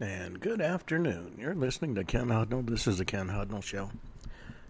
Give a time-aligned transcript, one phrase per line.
[0.00, 1.34] And good afternoon.
[1.38, 2.66] You're listening to Ken Hudnall.
[2.66, 3.90] This is the Ken Hudnall Show.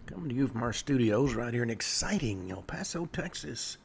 [0.05, 3.77] Coming to you from our studios right here in exciting El Paso, Texas.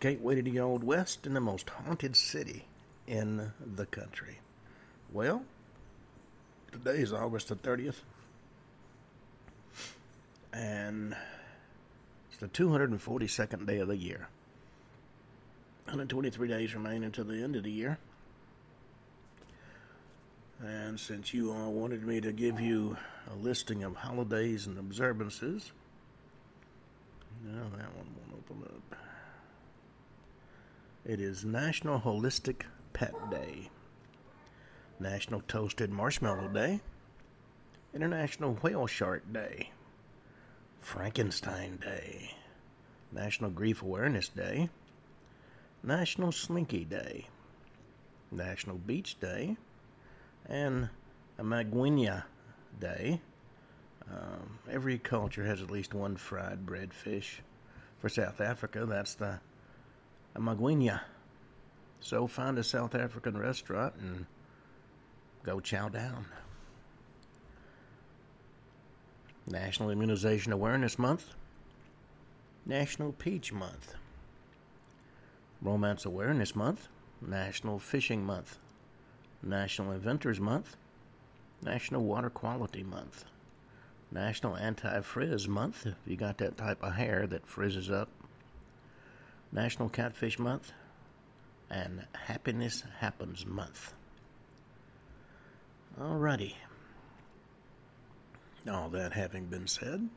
[0.00, 2.64] Gateway to the Old West and the most haunted city
[3.06, 4.38] in the country.
[5.12, 5.42] Well,
[6.72, 8.00] today is August the 30th.
[10.54, 11.14] And
[12.30, 14.28] it's the 242nd day of the year.
[15.84, 17.98] 123 days remain until the end of the year.
[20.60, 22.96] And since you all wanted me to give you
[23.30, 25.70] a listing of holidays and observances,
[27.44, 28.96] no, that one won't open up.
[31.04, 33.70] It is National Holistic Pet Day,
[34.98, 36.80] National Toasted Marshmallow Day,
[37.94, 39.70] International Whale Shark Day,
[40.80, 42.34] Frankenstein Day,
[43.12, 44.68] National Grief Awareness Day,
[45.84, 47.28] National Slinky Day,
[48.32, 49.56] National Beach Day,
[50.48, 50.88] and
[51.38, 52.24] a Magwinya
[52.80, 53.20] Day.
[54.10, 57.42] Um, every culture has at least one fried bread fish.
[57.98, 59.40] For South Africa, that's the
[60.36, 61.00] Magwinya.
[62.00, 64.26] So find a South African restaurant and
[65.42, 66.26] go chow down.
[69.46, 71.34] National Immunization Awareness Month,
[72.66, 73.94] National Peach Month,
[75.62, 76.88] Romance Awareness Month,
[77.20, 78.58] National Fishing Month,
[79.42, 80.76] National Inventors Month,
[81.62, 83.24] National Water Quality Month,
[84.10, 88.08] National Anti Frizz Month, if you got that type of hair that frizzes up,
[89.52, 90.72] National Catfish Month,
[91.70, 93.92] and Happiness Happens Month.
[96.00, 96.54] Alrighty.
[98.70, 100.08] All that having been said,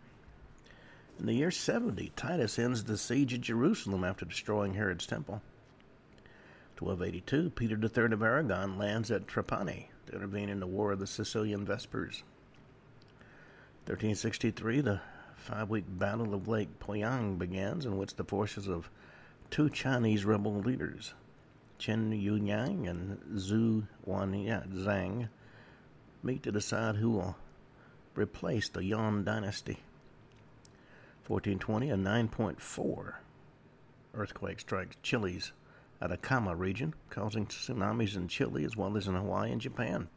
[1.19, 5.41] in the year 70, Titus ends the siege of Jerusalem after destroying Herod's temple.
[6.81, 11.05] 1282, Peter III of Aragon lands at Trapani to intervene in the War of the
[11.05, 12.23] Sicilian Vespers.
[13.85, 15.01] 1363, the
[15.35, 18.89] five week Battle of Lake Poyang begins, in which the forces of
[19.51, 21.13] two Chinese rebel leaders,
[21.77, 25.29] Chen Yunyang and Zhu Wanzang,
[26.23, 27.35] meet to decide who will
[28.15, 29.83] replace the Yuan dynasty.
[31.27, 33.13] 1420, a 9.4
[34.15, 35.51] earthquake strikes Chile's
[36.01, 40.07] Atacama region, causing tsunamis in Chile as well as in Hawaii and Japan.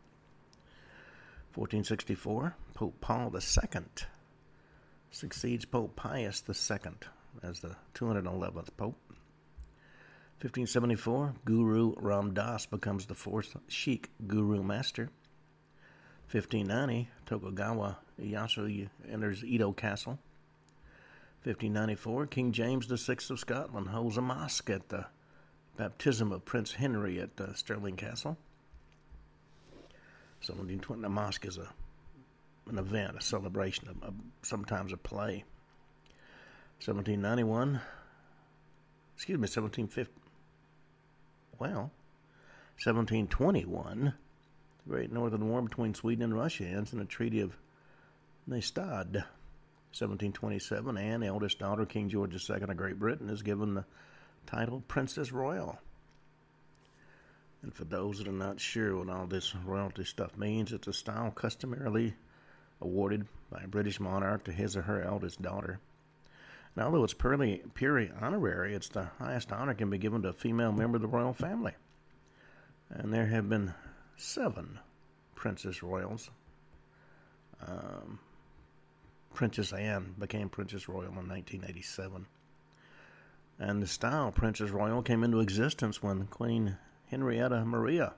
[1.55, 3.83] 1464, Pope Paul II
[5.11, 6.93] succeeds Pope Pius II
[7.43, 8.99] as the 211th Pope.
[10.41, 15.11] 1574, Guru Ram Das becomes the fourth Sikh Guru Master.
[16.31, 20.19] 1590, Tokugawa Ieyasu enters Edo Castle.
[21.45, 25.07] 1594, King James VI of Scotland holds a masque at the
[25.77, 28.37] baptism of Prince Henry at uh, Stirling Castle.
[30.41, 31.69] 1720, the masque is a
[32.67, 35.45] an event, a celebration, a, a, sometimes a play.
[36.85, 37.81] 1791,
[39.15, 40.13] excuse me, 1750,
[41.59, 41.91] well,
[42.83, 44.15] 1721,
[44.85, 47.57] the Great Northern War between Sweden and Russia ends in a Treaty of
[48.49, 49.25] Nystad.
[49.93, 53.85] 1727, Anne, eldest daughter King George II of Great Britain, is given the
[54.47, 55.79] title Princess Royal.
[57.63, 60.93] And for those that are not sure what all this royalty stuff means, it's a
[60.93, 62.15] style customarily
[62.81, 65.81] awarded by a British monarch to his or her eldest daughter.
[66.75, 70.33] And although it's purely, purely honorary, it's the highest honor can be given to a
[70.35, 71.73] female member of the royal family.
[72.91, 73.73] And there have been
[74.17, 74.79] seven
[75.35, 76.31] Princess Royals.
[77.67, 78.19] Um,
[79.33, 82.27] Princess Anne became Princess Royal in 1987
[83.59, 86.77] and the style Princess Royal came into existence when Queen
[87.07, 88.15] Henrietta Maria,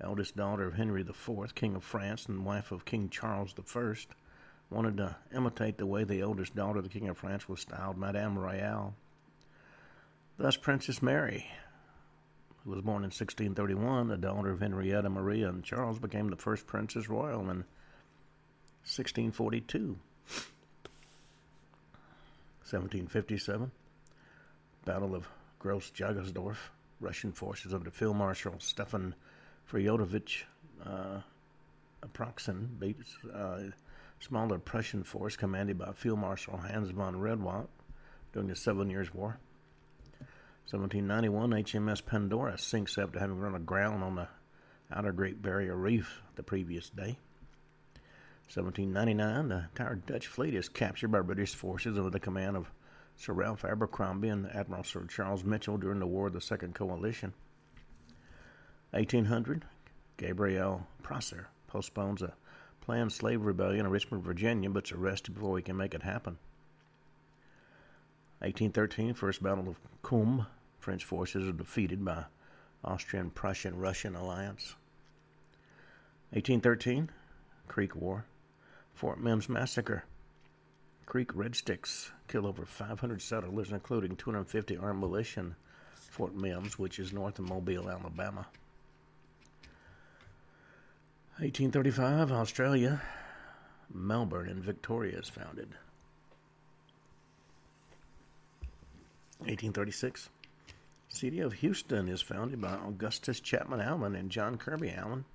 [0.00, 3.94] eldest daughter of Henry IV, King of France and wife of King Charles I,
[4.70, 7.98] wanted to imitate the way the eldest daughter of the King of France was styled
[7.98, 8.94] Madame Royale.
[10.38, 11.46] Thus, Princess Mary,
[12.64, 16.66] who was born in 1631, the daughter of Henrietta Maria and Charles, became the first
[16.66, 17.64] Princess Royal in
[18.84, 19.98] 1642.
[22.64, 23.70] 1757,
[24.84, 26.56] Battle of Gross Jagersdorf,
[27.00, 29.14] Russian forces under Field Marshal Stefan
[29.70, 30.42] Fyodorevich
[30.84, 31.20] uh,
[32.02, 32.96] Apraksin beat
[33.32, 33.60] uh,
[34.18, 37.68] smaller Prussian force commanded by Field Marshal Hans von Rauwald
[38.32, 39.38] during the Seven Years' War.
[40.68, 44.28] 1791, HMS Pandora sinks after having run aground on the
[44.92, 47.18] outer Great Barrier Reef the previous day.
[48.52, 52.70] 1799, the entire Dutch fleet is captured by British forces under the command of
[53.16, 57.32] Sir Ralph Abercrombie and Admiral Sir Charles Mitchell during the War of the Second Coalition.
[58.90, 59.64] 1800,
[60.16, 62.34] Gabriel Prosser postpones a
[62.80, 66.36] planned slave rebellion in Richmond, Virginia, but is arrested before he can make it happen.
[68.40, 70.46] 1813, First Battle of Culm.
[70.78, 72.24] French forces are defeated by
[72.84, 74.74] Austrian Prussian Russian alliance.
[76.30, 77.08] 1813,
[77.68, 78.24] Creek War.
[78.94, 80.04] Fort Mims Massacre.
[81.06, 85.54] Creek Red Sticks kill over 500 settlers, including 250 armed militia in
[85.94, 88.46] Fort Mims, which is north of Mobile, Alabama.
[91.36, 93.02] 1835, Australia.
[93.92, 95.68] Melbourne and Victoria is founded.
[99.40, 100.30] 1836,
[101.10, 105.26] City of Houston is founded by Augustus Chapman Allen and John Kirby Allen.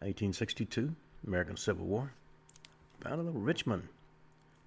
[0.00, 0.94] 1862,
[1.26, 2.12] American Civil War.
[3.00, 3.88] Battle of Richmond.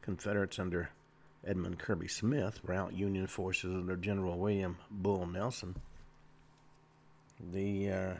[0.08, 0.90] Confederates under
[1.46, 5.76] Edmund Kirby Smith rout Union forces under General William Bull Nelson.
[7.52, 8.14] The uh,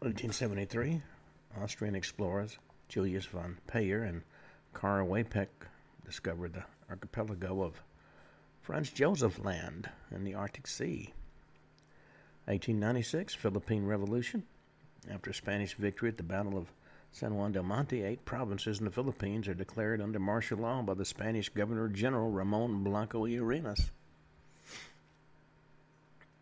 [0.00, 1.00] 1873,
[1.62, 2.58] Austrian explorers
[2.90, 4.20] Julius von Payer and
[4.74, 5.48] Karl Wapek
[6.04, 7.80] discovered the archipelago of
[8.60, 11.10] Franz Josef Land in the Arctic Sea.
[12.44, 14.42] 1896, Philippine Revolution.
[15.10, 16.70] After Spanish victory at the Battle of
[17.12, 20.94] San Juan del Monte, eight provinces in the Philippines are declared under martial law by
[20.94, 23.90] the Spanish Governor General Ramon Blanco y Arenas.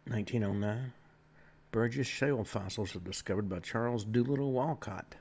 [0.06, 0.93] 1909,
[1.70, 5.17] Burgess shale fossils are discovered by Charles Doolittle Walcott.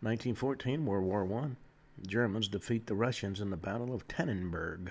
[0.00, 1.50] 1914, World War I.
[2.06, 4.90] Germans defeat the Russians in the Battle of Tannenberg.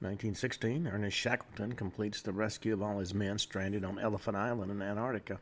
[0.00, 4.82] 1916, Ernest Shackleton completes the rescue of all his men stranded on Elephant Island in
[4.82, 5.40] Antarctica.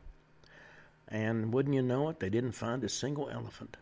[1.07, 3.77] And wouldn't you know it, they didn't find a single elephant.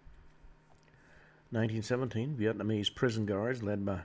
[1.51, 4.01] 1917, Vietnamese prison guards led by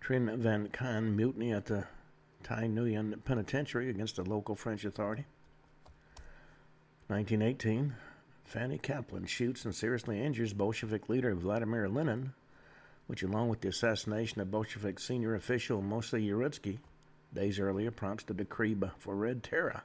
[0.00, 1.86] Trinh Van Khan mutiny at the
[2.42, 5.26] Thai Nguyen Penitentiary against a local French authority.
[7.08, 7.94] 1918,
[8.44, 12.32] Fanny Kaplan shoots and seriously injures Bolshevik leader Vladimir Lenin,
[13.06, 16.78] which, along with the assassination of Bolshevik senior official Moshe Yuritsky
[17.34, 19.82] days earlier, prompts the decree for Red Terror.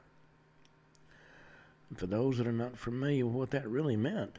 [1.94, 4.38] For those that are not familiar with what that really meant,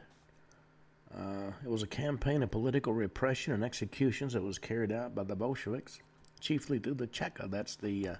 [1.16, 5.24] uh, it was a campaign of political repression and executions that was carried out by
[5.24, 5.98] the Bolsheviks,
[6.38, 8.14] chiefly through the Cheka, that's the uh,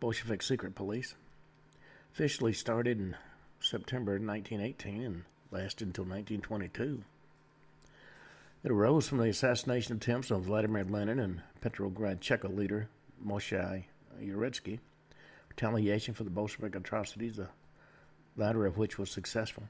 [0.00, 1.14] Bolshevik secret police.
[2.12, 3.16] Officially started in
[3.60, 7.02] September 1918 and lasted until 1922.
[8.64, 12.88] It arose from the assassination attempts on Vladimir Lenin and Petrograd Cheka leader
[13.24, 13.84] Moshe
[14.20, 14.80] Yuritsky,
[15.48, 17.48] retaliation for the Bolshevik atrocities, the
[18.38, 19.64] latter of which was successful.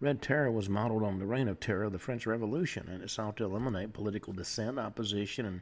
[0.00, 3.10] Red Terror was modeled on the Reign of Terror of the French Revolution, and it
[3.10, 5.60] sought to eliminate political dissent, opposition, and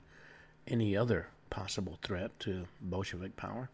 [0.66, 3.70] any other possible threat to Bolshevik power.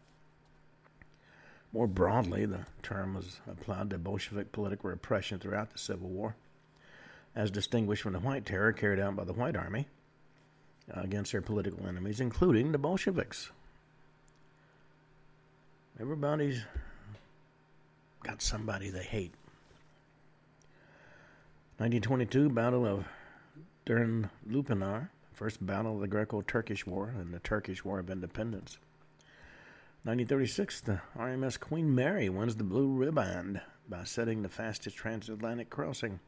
[1.73, 6.35] More broadly, the term was applied to Bolshevik political repression throughout the Civil War,
[7.35, 9.87] as distinguished from the White Terror carried out by the White Army
[10.93, 13.49] against their political enemies, including the Bolsheviks.
[15.99, 16.63] Everybody's
[18.23, 19.33] got somebody they hate.
[21.77, 23.05] 1922 Battle of
[23.85, 28.77] Dern Lupinar, first battle of the Greco-Turkish War and the Turkish War of Independence.
[30.03, 36.19] 1936, the RMS Queen Mary wins the Blue Riband by setting the fastest transatlantic crossing.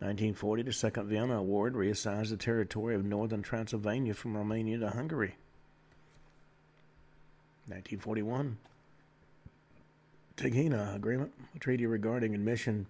[0.00, 5.34] 1940, the Second Vienna Award reassigns the territory of northern Transylvania from Romania to Hungary.
[7.66, 8.58] 1941,
[10.38, 12.86] Tighina Agreement, a treaty regarding admission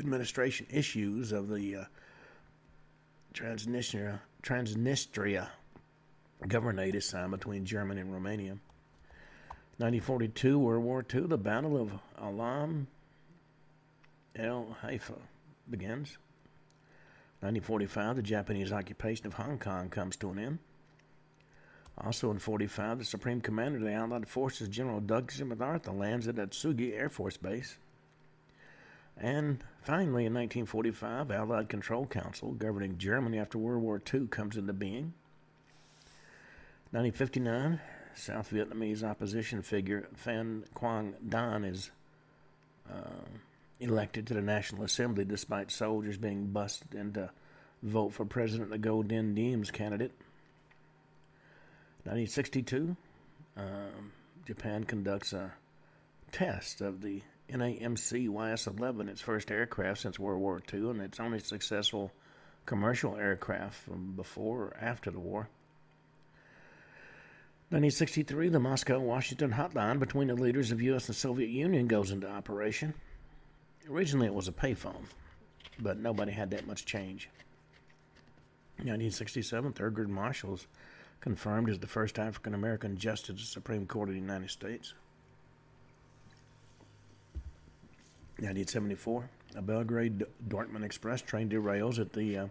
[0.00, 1.84] administration issues of the uh,
[3.32, 5.50] Transnistria, Transnistria
[6.48, 8.58] governorate assigned between Germany and Romania.
[9.78, 12.88] 1942, World War II, the Battle of Alam
[14.34, 15.14] el Halfa
[15.70, 16.18] begins.
[17.38, 20.58] 1945, the Japanese occupation of Hong Kong comes to an end.
[21.96, 26.36] Also in 45, the Supreme Commander of the Allied Forces, General Douglas MacArthur, lands at
[26.36, 27.78] Atsugi Air Force Base.
[29.16, 34.72] And finally, in 1945, Allied Control Council, governing Germany after World War II, comes into
[34.72, 35.14] being.
[36.90, 37.80] 1959,
[38.14, 41.90] South Vietnamese opposition figure Phan Quang Don is
[42.90, 43.24] uh,
[43.80, 47.30] elected to the National Assembly despite soldiers being busted in to
[47.82, 50.12] vote for President Ngo Dinh Diem's candidate.
[52.04, 52.96] 1962,
[53.56, 54.12] um,
[54.46, 55.52] Japan conducts a
[56.32, 61.38] test of the NAMC YS-11, its first aircraft since World War II, and its only
[61.38, 62.12] successful
[62.66, 65.48] commercial aircraft from before or after the war.
[67.70, 71.08] 1963, the Moscow Washington hotline between the leaders of U.S.
[71.08, 72.94] and Soviet Union goes into operation.
[73.90, 75.06] Originally, it was a payphone,
[75.80, 77.28] but nobody had that much change.
[78.78, 80.66] In 1967, Thurgood Marshall was
[81.24, 84.92] confirmed as the first African American justice of the Supreme Court of the United States.
[88.36, 92.46] 1974, a Belgrade Dortmund Express train derails at the uh,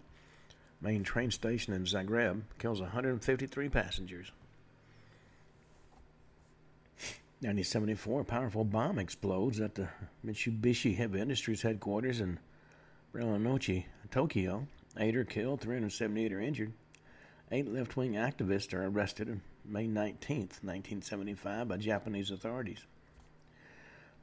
[0.81, 4.31] main train station in Zagreb, kills 153 passengers.
[7.41, 9.87] 1974, a powerful bomb explodes at the
[10.25, 12.39] Mitsubishi Heavy Industries headquarters in
[13.13, 14.65] Marunouchi, Tokyo.
[14.97, 16.73] Eight are killed, 378 are injured.
[17.53, 22.79] Eight left wing activists are arrested on May 19, 1975, by Japanese authorities.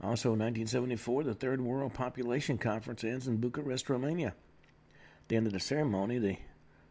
[0.03, 4.31] Also, 1974, the Third World Population Conference ends in Bucharest, Romania.
[4.31, 6.39] At the end of the ceremony, the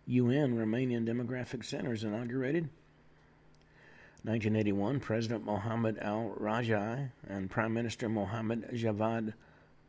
[0.05, 2.69] UN Romanian Demographic Center is inaugurated.
[4.23, 9.33] 1981, President Mohammed al Rajai and Prime Minister Mohammed Javad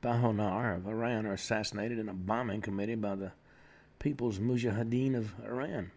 [0.02, 3.30] Bahonar of Iran are assassinated in a bombing committed by the
[4.00, 5.92] People's Mujahideen of Iran.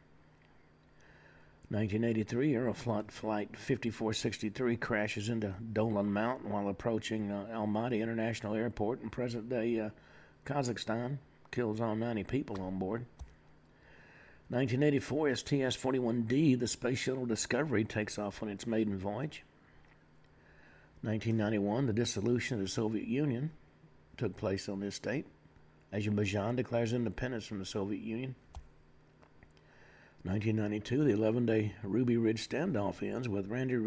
[1.73, 9.09] 1983, Aeroflot Flight 5463 crashes into Dolan Mountain while approaching uh, Almaty International Airport in
[9.09, 9.89] present day uh,
[10.45, 11.17] Kazakhstan.
[11.49, 13.07] Kills all 90 people on board.
[14.49, 19.43] 1984, STS 41D, the Space Shuttle Discovery, takes off on its maiden voyage.
[21.01, 23.49] 1991, the dissolution of the Soviet Union
[24.17, 25.25] took place on this date.
[25.91, 28.35] Azerbaijan declares independence from the Soviet Union.
[30.23, 33.77] 1992, the 11 day Ruby Ridge standoff ends with Randy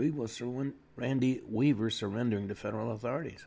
[1.49, 3.47] Weaver, surrendering to federal authorities.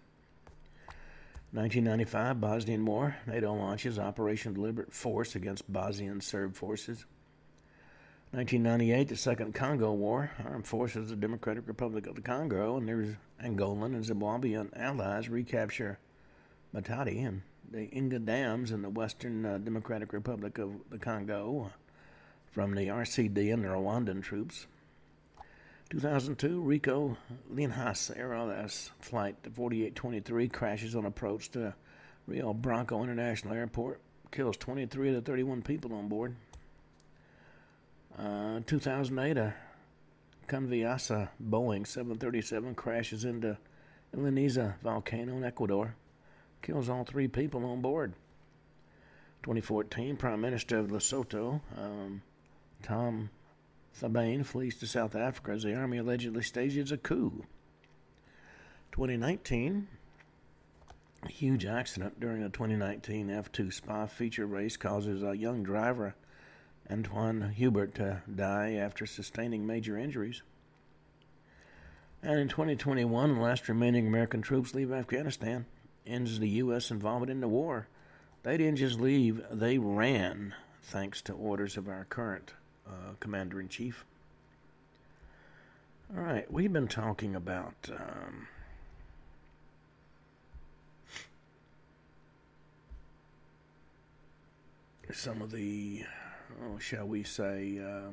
[1.52, 3.16] 1995, Bosnian War.
[3.28, 7.06] NATO launches Operation Deliberate Force against Bosnian Serb forces.
[8.32, 10.32] 1998, the Second Congo War.
[10.44, 15.30] Armed forces of the Democratic Republic of the Congo and their Angolan and Zimbabwean allies
[15.30, 16.00] recapture
[16.74, 21.72] Matadi and the Inga Dams in the Western uh, Democratic Republic of the Congo
[22.52, 24.68] from the RCD and the Rwandan troops.
[25.90, 27.18] 2002, Rico
[27.52, 31.74] Linhas Airlines Flight 4823 crashes on approach to
[32.28, 34.00] Rio Branco International Airport,
[34.32, 36.36] kills 23 of the 31 people on board.
[38.18, 39.54] Uh, 2008, a
[40.48, 43.58] Conviasa Boeing 737 crashes into
[44.16, 45.96] Iliniza volcano in Ecuador,
[46.62, 48.14] kills all three people on board.
[49.44, 52.22] 2014, Prime Minister of Lesotho, um,
[52.82, 53.30] Tom
[54.00, 57.44] Thabane flees to South Africa as the army allegedly stages a coup.
[58.92, 59.88] 2019,
[61.24, 66.16] a huge accident during a 2019 F2 Spa feature race causes a young driver,
[66.90, 70.42] Antoine Hubert, to die after sustaining major injuries.
[72.24, 75.66] And in 2021, the last remaining American troops leave Afghanistan.
[76.08, 76.90] Ends the U.S.
[76.90, 77.88] involvement in the war.
[78.44, 82.54] They didn't just leave, they ran, thanks to orders of our current
[82.90, 84.04] uh, Commander in Chief.
[86.16, 88.48] All right, we've been talking about um,
[95.12, 96.04] some of the,
[96.64, 98.12] oh, shall we say, uh,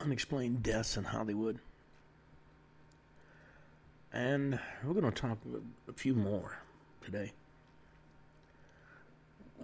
[0.00, 1.58] unexplained deaths in Hollywood.
[4.12, 5.38] And we're going to talk
[5.88, 6.58] a few more
[7.02, 7.32] today.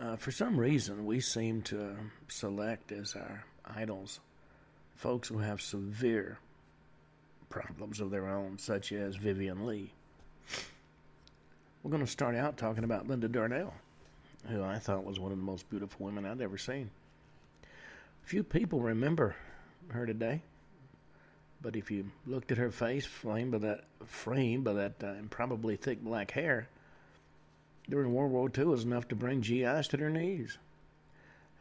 [0.00, 1.96] Uh, for some reason, we seem to
[2.28, 4.20] select as our idols
[4.94, 6.38] folks who have severe
[7.48, 9.92] problems of their own, such as Vivien Leigh.
[11.82, 13.72] We're going to start out talking about Linda Darnell,
[14.48, 16.90] who I thought was one of the most beautiful women I'd ever seen.
[18.22, 19.36] Few people remember
[19.88, 20.42] her today,
[21.62, 25.76] but if you looked at her face, framed by that, framed by that uh, improbably
[25.76, 26.68] thick black hair,
[27.88, 30.58] during World War II was enough to bring GIs to their knees.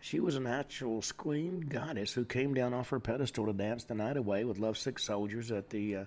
[0.01, 3.95] She was an actual queen goddess who came down off her pedestal to dance the
[3.95, 6.05] night away with lovesick soldiers at the uh,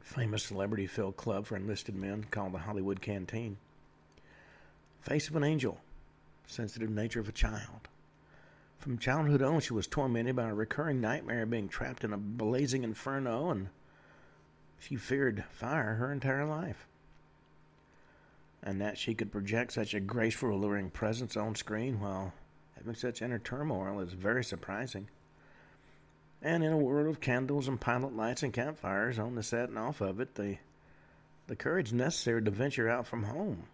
[0.00, 3.56] famous celebrity filled club for enlisted men called the Hollywood Canteen.
[5.00, 5.78] Face of an angel,
[6.46, 7.88] sensitive nature of a child.
[8.78, 12.18] From childhood on, she was tormented by a recurring nightmare of being trapped in a
[12.18, 13.68] blazing inferno, and
[14.78, 16.86] she feared fire her entire life
[18.64, 22.32] and that she could project such a graceful, alluring presence on screen while
[22.76, 25.06] having such inner turmoil is very surprising.
[26.40, 29.78] And in a world of candles and pilot lights and campfires on the set and
[29.78, 30.56] off of it, the
[31.46, 33.64] the courage necessary to venture out from home,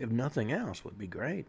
[0.00, 1.46] if nothing else, would be great.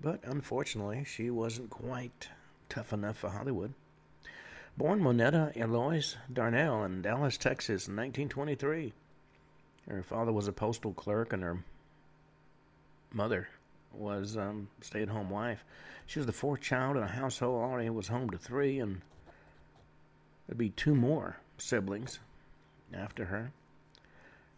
[0.00, 2.30] But unfortunately, she wasn't quite
[2.70, 3.74] tough enough for Hollywood.
[4.78, 8.94] Born Monetta Eloyse Darnell in Dallas, Texas in 1923.
[9.88, 11.62] Her father was a postal clerk and her
[13.12, 13.48] mother
[13.92, 15.64] was um, stay-at-home wife.
[16.06, 19.00] She was the fourth child in a household already was home to three, and
[20.46, 22.20] there'd be two more siblings
[22.92, 23.52] after her.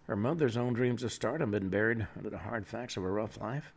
[0.07, 3.11] Her mother's own dreams of stardom had been buried under the hard facts of a
[3.11, 3.73] rough life,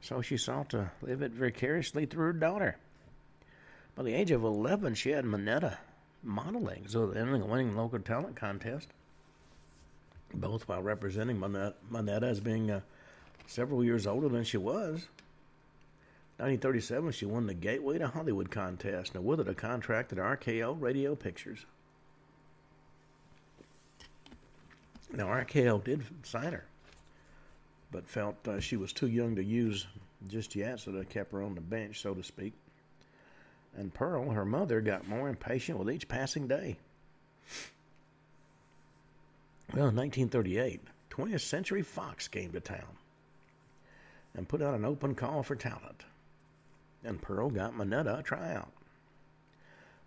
[0.00, 2.76] so she sought to live it vicariously through her daughter.
[3.94, 5.78] By the age of 11, she had Monetta
[6.22, 8.88] modeling, so ending winning local talent contest,
[10.32, 12.80] both while representing Monetta as being uh,
[13.46, 15.08] several years older than she was.
[16.38, 20.80] 1937, she won the Gateway to Hollywood contest, and with it a contract at RKO
[20.80, 21.64] Radio Pictures.
[25.12, 26.64] Now, RKO did sign her,
[27.92, 29.86] but felt uh, she was too young to use
[30.26, 32.52] just yet, so they kept her on the bench, so to speak.
[33.76, 36.76] And Pearl, her mother, got more impatient with each passing day.
[39.74, 42.96] Well, in 1938, 20th Century Fox came to town
[44.36, 46.04] and put out an open call for talent.
[47.02, 48.70] And Pearl got Monetta a tryout.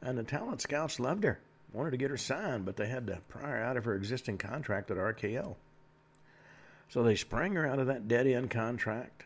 [0.02, 1.42] And the talent scouts loved her,
[1.74, 4.38] wanted to get her signed, but they had to pry her out of her existing
[4.38, 5.58] contract at RKO.
[6.88, 9.26] So they sprang her out of that dead end contract,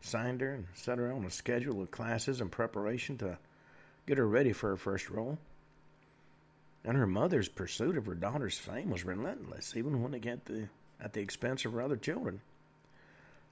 [0.00, 3.38] signed her, and set her on a schedule of classes in preparation to
[4.04, 5.38] get her ready for her first role.
[6.84, 10.68] And her mother's pursuit of her daughter's fame was relentless, even when it got the,
[11.00, 12.40] at the expense of her other children.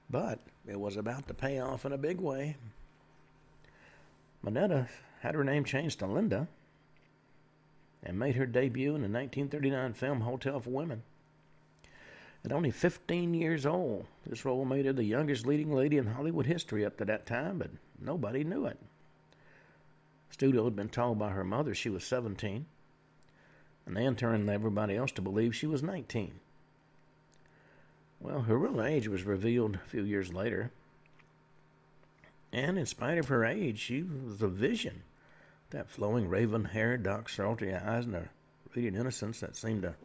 [0.09, 2.57] But it was about to pay off in a big way.
[4.43, 4.87] Monetta
[5.21, 6.47] had her name changed to Linda
[8.01, 11.03] and made her debut in the 1939 film Hotel for Women.
[12.45, 16.45] At only 15 years old, this role made her the youngest leading lady in Hollywood
[16.45, 17.69] history up to that time, but
[17.99, 18.79] nobody knew it.
[20.31, 22.65] Studio had been told by her mother she was 17,
[23.89, 26.39] and they in turn led everybody else to believe she was 19.
[28.19, 30.71] Well, her real age was revealed a few years later.
[32.53, 35.01] And in spite of her age, she was a vision.
[35.71, 38.29] That flowing raven hair, dark salty eyes, and a
[38.75, 39.95] radiant innocence that seemed to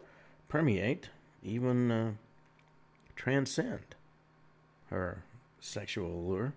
[0.49, 1.11] permeate,
[1.43, 2.13] even uh,
[3.17, 3.95] transcend
[4.89, 5.23] her
[5.61, 6.55] sexual allure.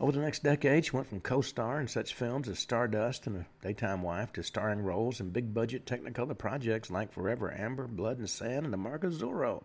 [0.00, 3.36] Over the next decade, she went from co star in such films as Stardust and
[3.38, 8.18] A Daytime Wife to starring roles in big budget Technicolor projects like Forever Amber, Blood
[8.18, 9.64] and Sand, and The Mark of Zorro.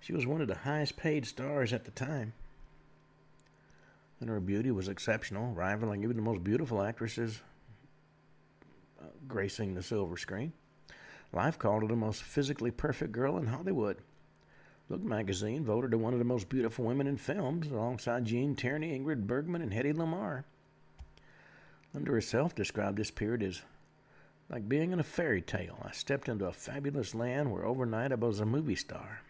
[0.00, 2.32] She was one of the highest paid stars at the time.
[4.18, 7.42] And her beauty was exceptional, rivaling even the most beautiful actresses
[8.98, 10.54] uh, gracing the silver screen.
[11.34, 13.98] Life called her the most physically perfect girl in Hollywood.
[14.88, 18.96] Look magazine voted her one of the most beautiful women in films, alongside Gene Tierney,
[18.96, 20.44] Ingrid Bergman, and Hedy Lamarr.
[21.92, 23.62] Linda herself described this period as
[24.48, 25.78] like being in a fairy tale.
[25.82, 29.22] I stepped into a fabulous land where overnight I was a movie star.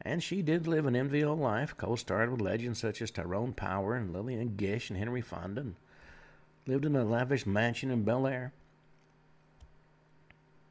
[0.00, 4.12] And she did live an enviable life, co-starred with legends such as Tyrone Power and
[4.12, 5.74] Lillian Gish and Henry Fonda, and
[6.66, 8.52] lived in a lavish mansion in Bel Air.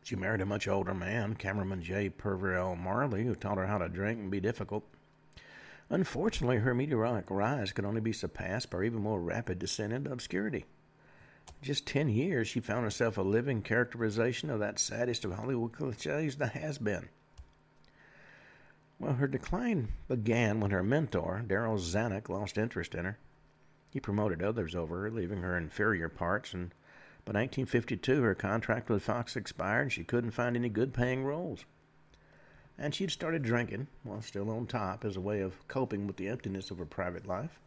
[0.05, 2.09] She married a much older man, cameraman J.
[2.09, 4.83] Peverell Marley, who taught her how to drink and be difficult.
[5.89, 10.65] Unfortunately, her meteoric rise could only be surpassed by even more rapid descent into obscurity.
[11.47, 15.73] In just ten years, she found herself a living characterization of that saddest of Hollywood
[15.73, 17.09] cliches, the has-been.
[18.99, 23.17] Well, her decline began when her mentor, Darryl Zanuck, lost interest in her.
[23.89, 26.75] He promoted others over her, leaving her inferior parts, and
[27.25, 31.65] by 1952 her contract with Fox expired and she couldn't find any good paying roles.
[32.77, 36.27] And she'd started drinking, while still on top, as a way of coping with the
[36.27, 37.59] emptiness of her private life.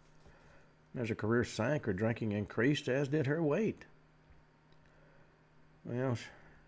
[0.97, 3.85] As her career sank, her drinking increased, as did her weight.
[5.85, 6.19] Well,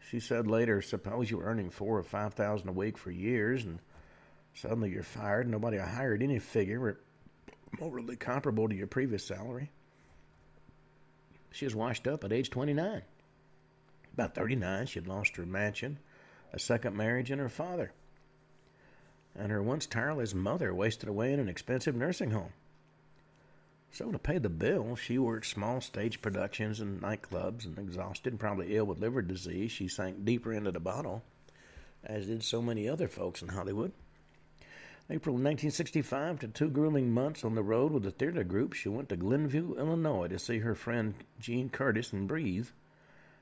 [0.09, 3.65] she said later, suppose you were earning four or five thousand a week for years
[3.65, 3.79] and
[4.55, 5.49] Suddenly you're fired.
[5.49, 6.99] Nobody hired any figure
[7.79, 9.71] remotely comparable to your previous salary.
[11.53, 13.03] She was washed up at age 29.
[14.13, 15.99] About 39, she had lost her mansion,
[16.53, 17.93] a second marriage, and her father.
[19.35, 22.53] And her once tireless mother wasted away in an expensive nursing home.
[23.93, 28.41] So, to pay the bill, she worked small stage productions and nightclubs, and exhausted and
[28.41, 31.23] probably ill with liver disease, she sank deeper into the bottle,
[32.05, 33.93] as did so many other folks in Hollywood.
[35.13, 39.09] April 1965, to two grueling months on the road with the theater group, she went
[39.09, 42.69] to Glenview, Illinois to see her friend Jean Curtis and breathe.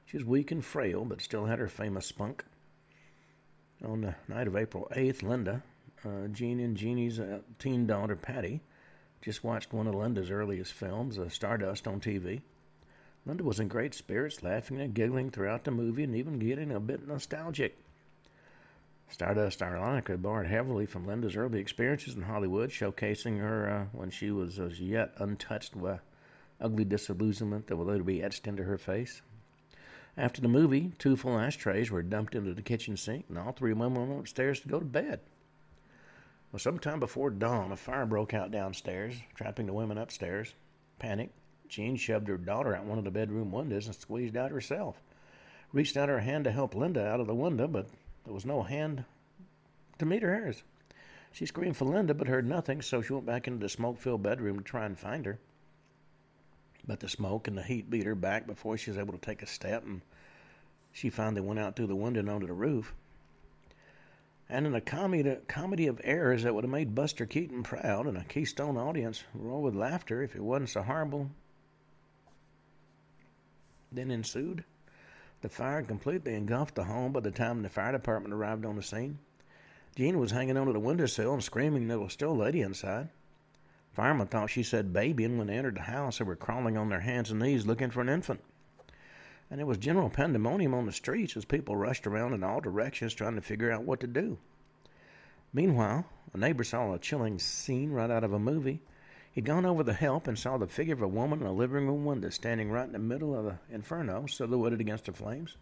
[0.06, 2.42] She was weak and frail, but still had her famous spunk.
[3.84, 5.62] On the night of April 8th, Linda,
[6.06, 8.62] uh, Jean and Jeannie's uh, teen daughter Patty,
[9.20, 12.40] Just watched one of Linda's earliest films, uh, Stardust, on TV.
[13.26, 16.80] Linda was in great spirits, laughing and giggling throughout the movie and even getting a
[16.80, 17.76] bit nostalgic.
[19.10, 24.30] Stardust ironically borrowed heavily from Linda's early experiences in Hollywood, showcasing her uh, when she
[24.30, 26.00] was as yet untouched by
[26.60, 29.22] ugly disillusionment that would later be etched into her face.
[30.16, 33.72] After the movie, two full ashtrays were dumped into the kitchen sink, and all three
[33.72, 35.20] women went upstairs to go to bed.
[36.52, 40.54] Well, sometime before dawn, a fire broke out downstairs, trapping the women upstairs.
[40.98, 41.34] Panicked,
[41.68, 45.00] Jean shoved her daughter out one of the bedroom windows and squeezed out herself.
[45.72, 47.86] Reached out her hand to help Linda out of the window, but
[48.28, 49.06] there was no hand
[49.98, 50.62] to meet her hers.
[51.32, 54.22] She screamed for Linda, but heard nothing, so she went back into the smoke filled
[54.22, 55.38] bedroom to try and find her.
[56.86, 59.40] But the smoke and the heat beat her back before she was able to take
[59.40, 60.02] a step, and
[60.92, 62.92] she finally went out through the window and onto the roof.
[64.50, 68.18] And in a comedy, comedy of errors that would have made Buster Keaton proud and
[68.18, 71.30] a Keystone audience roar with laughter if it wasn't so horrible,
[73.90, 74.64] then ensued.
[75.40, 78.82] The fire completely engulfed the home by the time the fire department arrived on the
[78.82, 79.18] scene.
[79.94, 83.08] Jean was hanging onto the windowsill and screaming that there was still a lady inside.
[83.92, 86.88] Firemen thought she said baby, and when they entered the house, they were crawling on
[86.88, 88.42] their hands and knees looking for an infant.
[89.50, 93.14] And there was general pandemonium on the streets as people rushed around in all directions
[93.14, 94.38] trying to figure out what to do.
[95.52, 98.82] Meanwhile, a neighbor saw a chilling scene right out of a movie.
[99.32, 101.86] He'd gone over to help and saw the figure of a woman in a living
[101.86, 105.56] room window standing right in the middle of the inferno, silhouetted against the flames.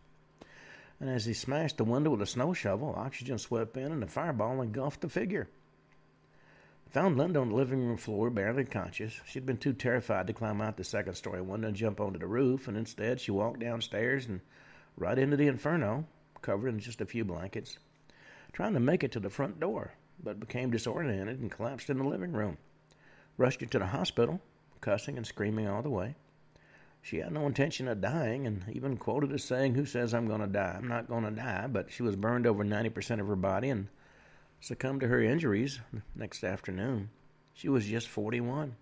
[0.98, 4.07] And as he smashed the window with a snow shovel, oxygen swept in and the
[4.07, 5.48] fireball engulfed the figure.
[6.90, 9.20] Found Linda on the living room floor, barely conscious.
[9.26, 12.26] She'd been too terrified to climb out the second story window and jump onto the
[12.26, 14.40] roof, and instead she walked downstairs and
[14.96, 16.07] right into the inferno,
[16.40, 17.79] covered in just a few blankets,
[18.52, 22.05] trying to make it to the front door, but became disoriented and collapsed in the
[22.05, 22.57] living room.
[23.38, 24.40] Rushed her to the hospital,
[24.81, 26.14] cussing and screaming all the way.
[27.03, 30.40] She had no intention of dying, and even quoted as saying, Who says I'm going
[30.40, 30.75] to die?
[30.77, 33.88] I'm not going to die, but she was burned over 90% of her body and
[34.61, 35.81] succumbed to her injuries
[36.14, 37.11] next afternoon.
[37.55, 38.75] She was just 41.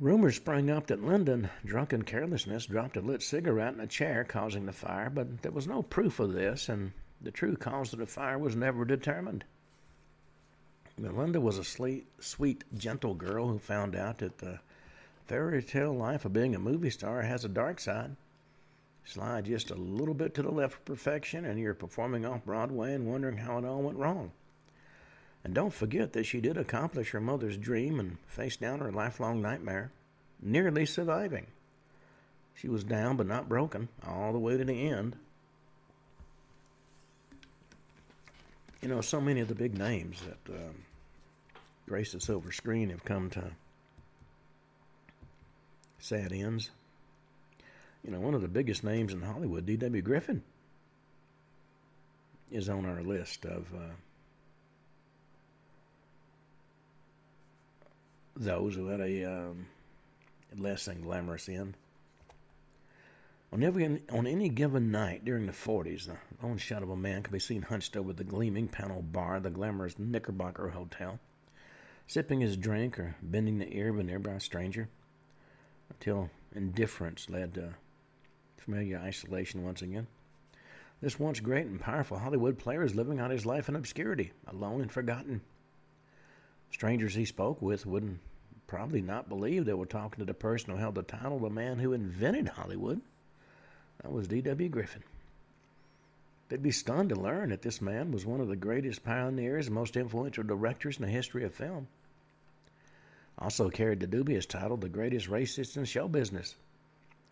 [0.00, 4.66] Rumors sprang up that Linda, drunken carelessness, dropped a lit cigarette in a chair, causing
[4.66, 8.06] the fire, but there was no proof of this, and the true cause of the
[8.06, 9.44] fire was never determined.
[10.98, 14.58] Linda was a sweet, sweet, gentle girl who found out that the
[15.26, 18.16] fairy tale life of being a movie star has a dark side.
[19.04, 22.94] Slide just a little bit to the left of perfection, and you're performing off Broadway
[22.94, 24.32] and wondering how it all went wrong.
[25.44, 29.40] And don't forget that she did accomplish her mother's dream and face down her lifelong
[29.40, 29.92] nightmare,
[30.42, 31.46] nearly surviving.
[32.54, 35.16] She was down but not broken, all the way to the end.
[38.82, 40.74] You know, so many of the big names that um,
[41.88, 43.50] grace the silver screen have come to
[45.98, 46.70] sad ends
[48.04, 50.02] you know, one of the biggest names in Hollywood, D.W.
[50.02, 50.42] Griffin,
[52.50, 53.92] is on our list of uh,
[58.36, 59.66] those who had a um,
[60.56, 61.74] less than glamorous end.
[63.52, 67.22] On, every, on any given night during the 40s, the lone shadow of a man
[67.22, 71.18] could be seen hunched over the gleaming panel bar the glamorous Knickerbocker Hotel,
[72.08, 74.88] sipping his drink or bending the ear of a nearby stranger,
[75.90, 77.74] until indifference led to
[78.56, 80.06] familiar isolation once again.
[81.00, 84.80] This once great and powerful Hollywood player is living out his life in obscurity, alone
[84.80, 85.42] and forgotten.
[86.72, 88.20] Strangers he spoke with wouldn't
[88.66, 91.50] probably not believe they were talking to the person who held the title of the
[91.50, 93.00] man who invented Hollywood.
[94.02, 94.68] That was D.W.
[94.70, 95.02] Griffin.
[96.48, 99.74] They'd be stunned to learn that this man was one of the greatest pioneers and
[99.74, 101.86] most influential directors in the history of film.
[103.38, 106.56] Also carried the dubious title, the greatest racist in show business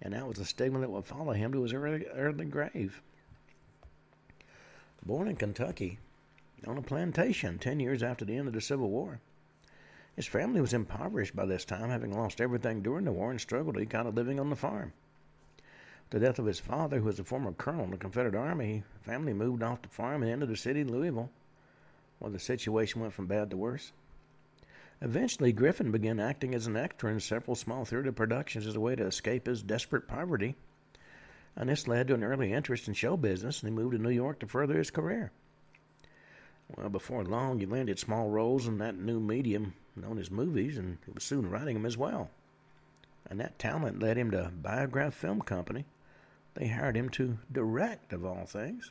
[0.03, 3.01] and that was the stigma that would follow him to his early, early grave.
[5.05, 5.99] Born in Kentucky,
[6.67, 9.21] on a plantation 10 years after the end of the Civil War.
[10.17, 13.77] His family was impoverished by this time, having lost everything during the war and struggled
[13.77, 14.93] to eke out a living on the farm.
[16.11, 19.33] The death of his father, who was a former colonel in the Confederate Army, family
[19.33, 21.31] moved off the farm and into the city of Louisville,
[22.19, 23.93] where the situation went from bad to worse.
[25.03, 28.97] Eventually, Griffin began acting as an actor in several small theater productions as a way
[28.97, 30.55] to escape his desperate poverty.
[31.55, 34.11] And this led to an early interest in show business, and he moved to New
[34.11, 35.33] York to further his career.
[36.75, 40.99] Well, before long, he landed small roles in that new medium known as movies, and
[41.05, 42.31] he was soon writing them as well.
[43.29, 45.85] And that talent led him to Biograph Film Company.
[46.55, 48.91] They hired him to direct, of all things.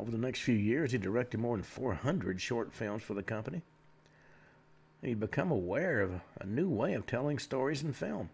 [0.00, 3.60] Over the next few years, he directed more than 400 short films for the company.
[5.02, 8.30] he'd become aware of a new way of telling stories in film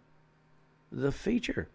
[0.92, 1.68] the feature.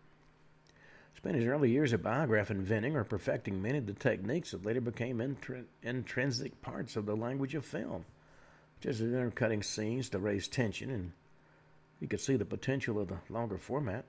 [1.18, 4.80] Spent his early years at Biograph inventing or perfecting many of the techniques that later
[4.80, 8.06] became intr- intrinsic parts of the language of film,
[8.80, 11.12] just as intercutting scenes to raise tension, and
[12.00, 14.06] you could see the potential of the longer format.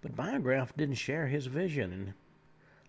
[0.00, 2.14] But Biograph didn't share his vision and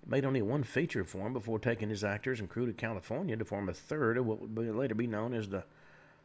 [0.05, 3.45] made only one feature for him before taking his actors and crew to California to
[3.45, 5.63] form a third of what would later be known as the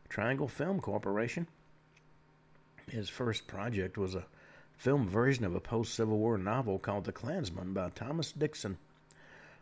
[0.09, 1.47] Triangle Film Corporation.
[2.91, 4.25] His first project was a
[4.77, 8.79] film version of a post Civil War novel called The Clansman by Thomas Dixon.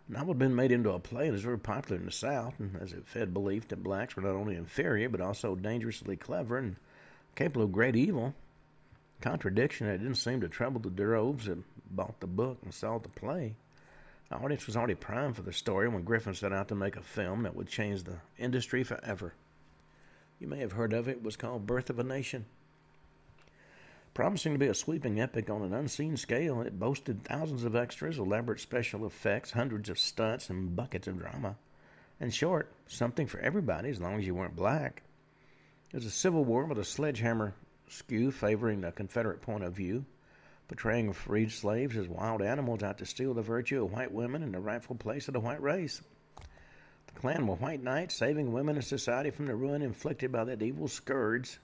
[0.09, 2.61] The novel had been made into a play and was very popular in the South,
[2.61, 6.59] and as it fed belief that blacks were not only inferior but also dangerously clever
[6.59, 6.77] and
[7.35, 8.35] capable of great evil.
[9.21, 11.59] Contradiction that didn't seem to trouble the droves that
[11.91, 13.57] bought the book and saw the play.
[14.29, 17.03] The audience was already primed for the story when Griffin set out to make a
[17.03, 19.35] film that would change the industry forever.
[20.41, 21.19] You may have heard of it.
[21.19, 22.45] It was called Birth of a Nation.
[24.15, 28.19] Promising to be a sweeping epic on an unseen scale, it boasted thousands of extras,
[28.19, 31.57] elaborate special effects, hundreds of stunts, and buckets of drama.
[32.19, 35.03] In short, something for everybody as long as you weren't black.
[35.93, 37.55] It was a civil war with a sledgehammer
[37.89, 40.05] skew favoring the Confederate point of view,
[40.69, 44.55] portraying freed slaves as wild animals out to steal the virtue of white women and
[44.55, 46.03] the rightful place of the white race.
[47.07, 50.63] The Klan were white knights saving women and society from the ruin inflicted by that
[50.63, 51.59] evil scourge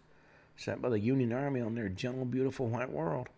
[0.56, 3.28] set by the Union Army on their gentle, beautiful white world.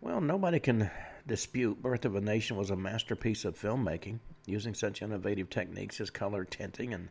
[0.00, 0.90] Well, nobody can
[1.26, 6.10] dispute Birth of a Nation was a masterpiece of filmmaking, using such innovative techniques as
[6.10, 7.08] color tinting and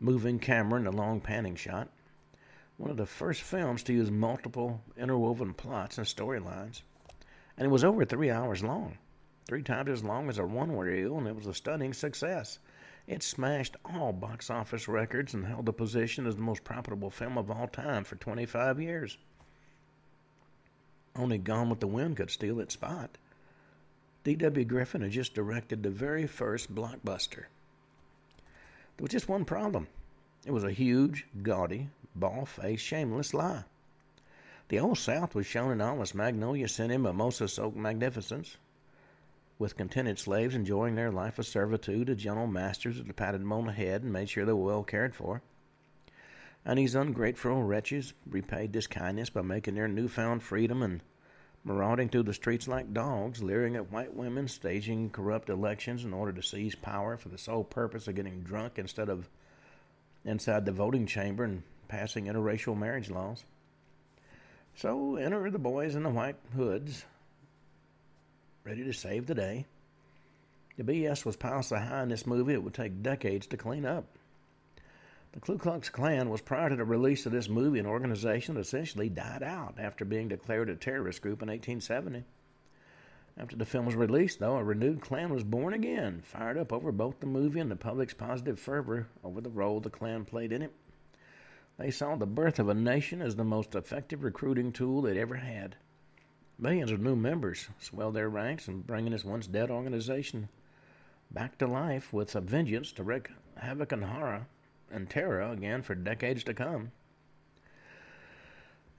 [0.00, 1.88] moving camera and a long panning shot.
[2.76, 6.82] One of the first films to use multiple interwoven plots and storylines.
[7.56, 8.98] And it was over three hours long,
[9.46, 12.58] three times as long as a one reel, and it was a stunning success.
[13.06, 17.36] It smashed all box office records and held the position as the most profitable film
[17.36, 19.18] of all time for 25 years.
[21.14, 23.18] Only Gone with the Wind could steal its spot.
[24.24, 24.64] D.W.
[24.64, 27.46] Griffin had just directed the very first blockbuster.
[28.96, 29.88] There was just one problem.
[30.46, 33.64] It was a huge, gaudy, bald faced, shameless lie.
[34.68, 38.56] The Old South was shown in all its magnolia scented mimosa soaked magnificence,
[39.58, 43.66] with contented slaves enjoying their life of servitude to gentle masters that patted them on
[43.66, 45.42] the head and made sure they were well cared for.
[46.64, 51.02] And these ungrateful wretches repaid this kindness by making their newfound freedom and
[51.64, 56.32] marauding through the streets like dogs, leering at white women, staging corrupt elections in order
[56.32, 59.28] to seize power for the sole purpose of getting drunk instead of
[60.24, 63.44] inside the voting chamber and passing interracial marriage laws.
[64.76, 67.04] So enter the boys in the white hoods,
[68.64, 69.66] ready to save the day.
[70.78, 73.84] The BS was piled so high in this movie it would take decades to clean
[73.84, 74.06] up.
[75.32, 78.62] The Ku Klux Klan was prior to the release of this movie an organization that
[78.62, 82.24] essentially died out after being declared a terrorist group in 1870.
[83.36, 86.90] After the film was released, though, a renewed Klan was born again, fired up over
[86.90, 90.62] both the movie and the public's positive fervor over the role the Klan played in
[90.62, 90.72] it.
[91.82, 95.34] They saw the birth of a nation as the most effective recruiting tool they'd ever
[95.34, 95.74] had.
[96.56, 100.48] Millions of new members swelled their ranks and bringing this once dead organization
[101.32, 104.46] back to life with a vengeance to wreak havoc and horror
[104.92, 106.92] and terror again for decades to come.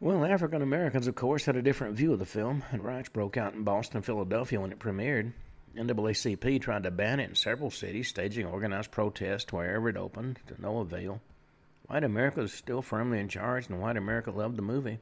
[0.02, 3.38] Well, African Americans, of course, had a different view of the film, and riots broke
[3.38, 5.32] out in Boston and Philadelphia when it premiered.
[5.74, 10.62] NAACP tried to ban it in several cities, staging organized protests wherever it opened, to
[10.62, 11.22] no avail.
[11.88, 15.00] White America was still firmly in charge, and white America loved the movie.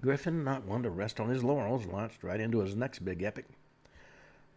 [0.00, 3.46] Griffin, not one to rest on his laurels, launched right into his next big epic.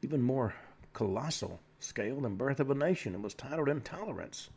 [0.01, 0.53] Even more
[0.93, 4.49] colossal scale than Birth of a Nation, it was titled Intolerance.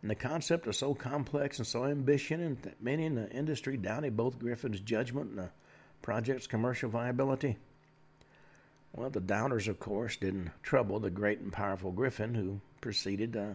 [0.00, 4.16] And the concept is so complex and so ambitious that many in the industry doubted
[4.16, 5.50] both Griffin's judgment and the
[6.02, 7.56] project's commercial viability.
[8.92, 13.42] Well, the doubters, of course, didn't trouble the great and powerful Griffin, who proceeded to
[13.42, 13.54] uh,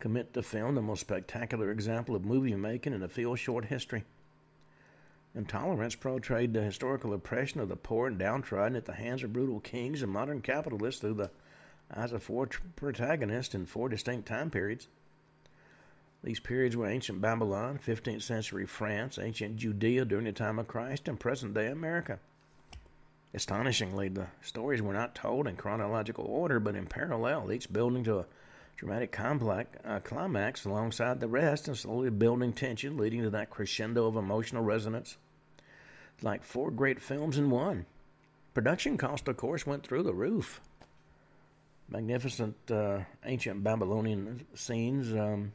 [0.00, 4.04] commit to film the most spectacular example of movie making in the field's short history.
[5.34, 9.60] Intolerance portrayed the historical oppression of the poor and downtrodden at the hands of brutal
[9.60, 11.30] kings and modern capitalists through the
[11.94, 14.88] eyes of four protagonists in four distinct time periods.
[16.24, 21.06] These periods were ancient Babylon, 15th century France, ancient Judea during the time of Christ,
[21.06, 22.18] and present day America.
[23.34, 28.20] Astonishingly, the stories were not told in chronological order, but in parallel, each building to
[28.20, 28.26] a
[28.78, 34.06] dramatic complex, uh, climax alongside the rest, and slowly building tension, leading to that crescendo
[34.06, 35.18] of emotional resonance
[36.22, 37.86] like four great films in one.
[38.54, 40.60] Production cost, of course, went through the roof.
[41.88, 45.52] Magnificent uh, ancient Babylonian scenes, um,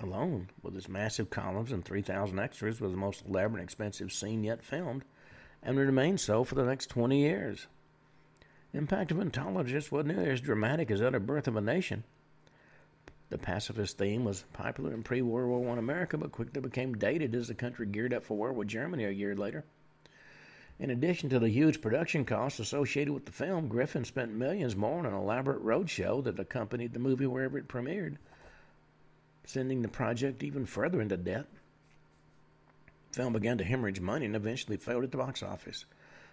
[0.00, 4.44] alone, with its massive columns and 3,000 extras, was the most elaborate and expensive scene
[4.44, 5.04] yet filmed,
[5.62, 7.66] and remained so for the next 20 years.
[8.74, 12.02] Impact of Intolerance wasn't nearly as dramatic as that of Birth of a Nation.
[13.30, 17.36] The pacifist theme was popular in pre World War I America, but quickly became dated
[17.36, 19.64] as the country geared up for war with Germany a year later.
[20.80, 24.98] In addition to the huge production costs associated with the film, Griffith spent millions more
[24.98, 28.16] on an elaborate roadshow that accompanied the movie wherever it premiered,
[29.44, 31.46] sending the project even further into debt.
[33.12, 35.84] The film began to hemorrhage money and eventually failed at the box office.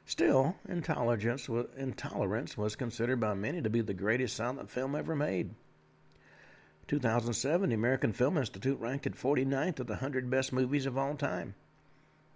[0.05, 5.15] Still, Intolerance was, Intolerance was considered by many to be the greatest silent film ever
[5.15, 5.51] made.
[6.87, 11.15] 2007, the American Film Institute ranked it 49th of the 100 best movies of all
[11.15, 11.55] time.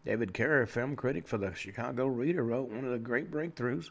[0.06, 3.90] David Kehr, film critic for the Chicago Reader, wrote one of the great breakthroughs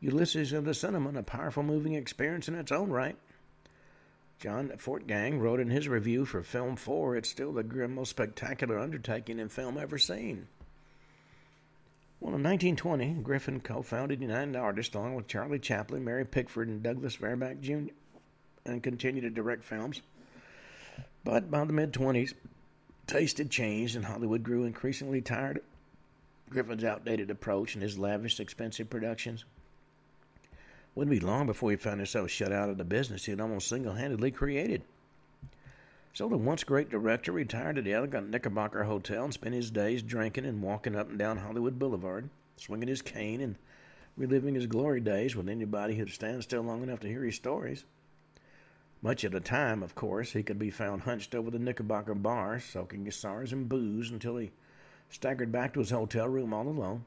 [0.00, 3.16] Ulysses of the Cinema, a powerful moving experience in its own right.
[4.38, 9.38] John Fortgang wrote in his review for Film 4 it's still the most spectacular undertaking
[9.38, 10.48] in film ever seen.
[12.20, 16.82] Well, in 1920, Griffith co founded United Artists along with Charlie Chaplin, Mary Pickford, and
[16.82, 17.92] Douglas Fairbanks Jr.,
[18.66, 20.02] and continued to direct films.
[21.24, 22.34] But by the mid 20s,
[23.06, 25.62] taste had changed, and Hollywood grew increasingly tired of
[26.50, 29.46] Griffith's outdated approach and his lavish, expensive productions.
[30.94, 33.68] Wouldn't be long before he found himself shut out of the business he had almost
[33.68, 34.82] single handedly created.
[36.12, 40.02] So the once great director retired to the elegant Knickerbocker Hotel and spent his days
[40.02, 43.54] drinking and walking up and down Hollywood Boulevard, swinging his cane and
[44.16, 47.84] reliving his glory days with anybody who'd stand still long enough to hear his stories.
[49.02, 52.58] Much of the time, of course, he could be found hunched over the Knickerbocker bar,
[52.58, 54.50] soaking his cigars in booze until he
[55.08, 57.04] staggered back to his hotel room all alone.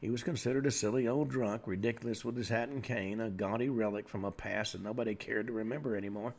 [0.00, 3.68] He was considered a silly old drunk, ridiculous with his hat and cane, a gaudy
[3.68, 6.34] relic from a past that nobody cared to remember anymore.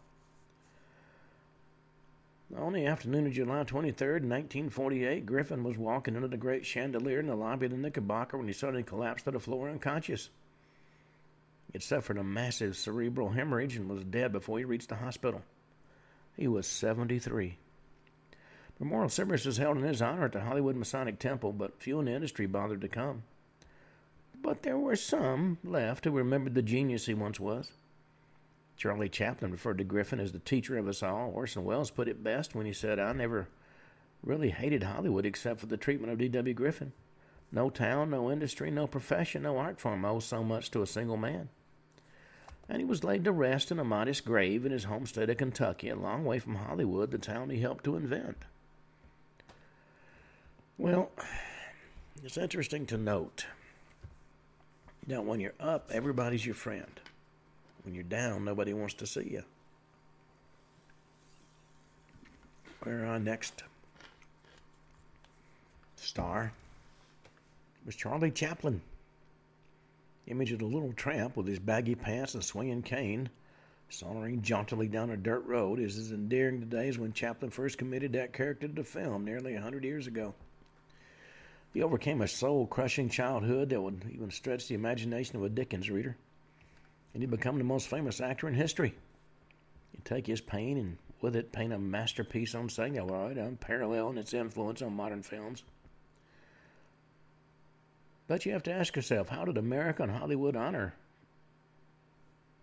[2.56, 7.28] On the afternoon of July 23, 1948, Griffith was walking under the great chandelier in
[7.28, 10.30] the lobby of the Knickerbocker when he suddenly collapsed to the floor unconscious.
[11.68, 15.42] He had suffered a massive cerebral hemorrhage and was dead before he reached the hospital.
[16.38, 17.58] He was 73.
[18.80, 22.06] Memorial service was held in his honor at the Hollywood Masonic Temple, but few in
[22.06, 23.24] the industry bothered to come.
[24.42, 27.72] But there were some left who remembered the genius he once was.
[28.78, 31.32] Charlie Chaplin referred to Griffith as the teacher of us all.
[31.32, 33.48] Orson Welles put it best when he said, I never
[34.24, 36.54] really hated Hollywood except for the treatment of D.W.
[36.54, 36.92] Griffith.
[37.52, 41.18] No town, no industry, no profession, no art form owes so much to a single
[41.18, 41.50] man.
[42.70, 45.38] And he was laid to rest in a modest grave in his home state of
[45.38, 48.38] Kentucky, a long way from Hollywood, the town he helped to invent.
[50.78, 51.10] Well,
[52.24, 53.46] it's interesting to note
[55.08, 57.00] that when you're up, everybody's your friend.
[57.88, 59.44] When you're down, nobody wants to see you.
[62.84, 63.64] Where our next
[65.96, 66.52] star
[67.86, 68.82] was Charlie Chaplin.
[70.28, 73.30] Image of the little tramp with his baggy pants and swinging cane,
[73.88, 78.12] sauntering jauntily down a dirt road, is as endearing today as when Chaplin first committed
[78.12, 80.36] that character to film nearly a hundred years ago.
[81.74, 85.90] He overcame a soul crushing childhood that would even stretch the imagination of a Dickens
[85.90, 86.18] reader
[87.18, 88.94] and he'd become the most famous actor in history.
[89.92, 94.36] He'd take his pain and with it paint a masterpiece on celluloid, unparalleled in its
[94.36, 95.64] influence on modern films.
[98.28, 100.94] But you have to ask yourself, how did America and Hollywood honor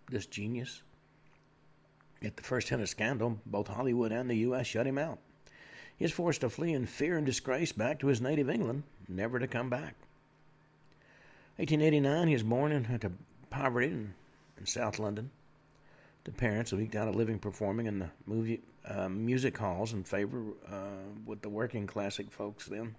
[0.09, 0.83] this genius?
[2.23, 4.69] At the first hint of scandal, both Hollywood and the U.S.
[4.69, 5.19] shut him out.
[5.97, 9.41] He was forced to flee in fear and disgrace back to his native England, never
[9.41, 9.97] to come back.
[11.57, 13.11] 1889, he is born into
[13.51, 14.15] poverty and
[14.59, 15.31] in South London.
[16.25, 20.05] The parents who eked out a living performing in the movie uh, music halls in
[20.05, 22.95] favor uh, with the working classic folks then.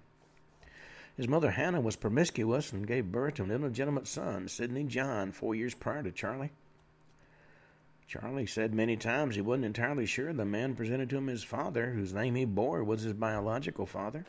[1.17, 5.55] His mother Hannah was promiscuous and gave birth to an illegitimate son, Sidney John, four
[5.55, 6.51] years prior to Charlie.
[8.07, 11.91] Charlie said many times he wasn't entirely sure the man presented to him his father,
[11.91, 14.25] whose name he bore, was his biological father.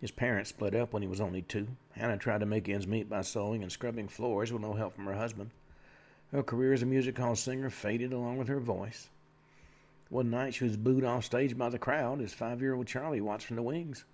[0.00, 1.68] His parents split up when he was only two.
[1.92, 5.06] Hannah tried to make ends meet by sewing and scrubbing floors with no help from
[5.06, 5.50] her husband.
[6.30, 9.08] Her career as a music hall singer faded along with her voice.
[10.08, 13.20] One night she was booed off stage by the crowd as five year old Charlie
[13.20, 14.04] watched from the wings.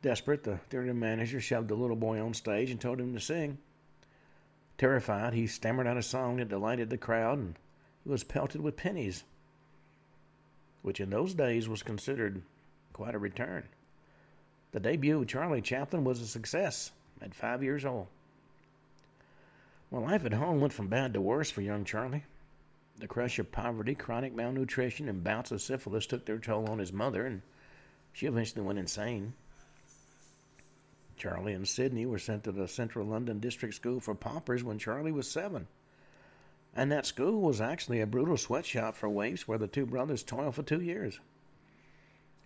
[0.00, 3.58] Desperate, the theater manager shoved the little boy on stage and told him to sing.
[4.78, 7.56] Terrified, he stammered out a song that delighted the crowd and
[8.04, 9.22] was pelted with pennies,
[10.80, 12.42] which in those days was considered
[12.92, 13.68] quite a return.
[14.72, 18.06] The debut of Charlie Chaplin was a success at five years old.
[19.90, 22.24] Well, life at home went from bad to worse for young Charlie.
[22.98, 26.92] The crush of poverty, chronic malnutrition, and bouts of syphilis took their toll on his
[26.92, 27.42] mother, and
[28.14, 29.34] she eventually went insane.
[31.18, 35.12] Charlie and Sidney were sent to the Central London District School for Paupers when Charlie
[35.12, 35.68] was seven.
[36.74, 40.54] And that school was actually a brutal sweatshop for waifs where the two brothers toiled
[40.54, 41.20] for two years.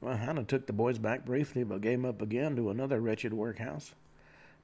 [0.00, 3.32] Well, Hannah took the boys back briefly, but gave them up again to another wretched
[3.32, 3.94] workhouse.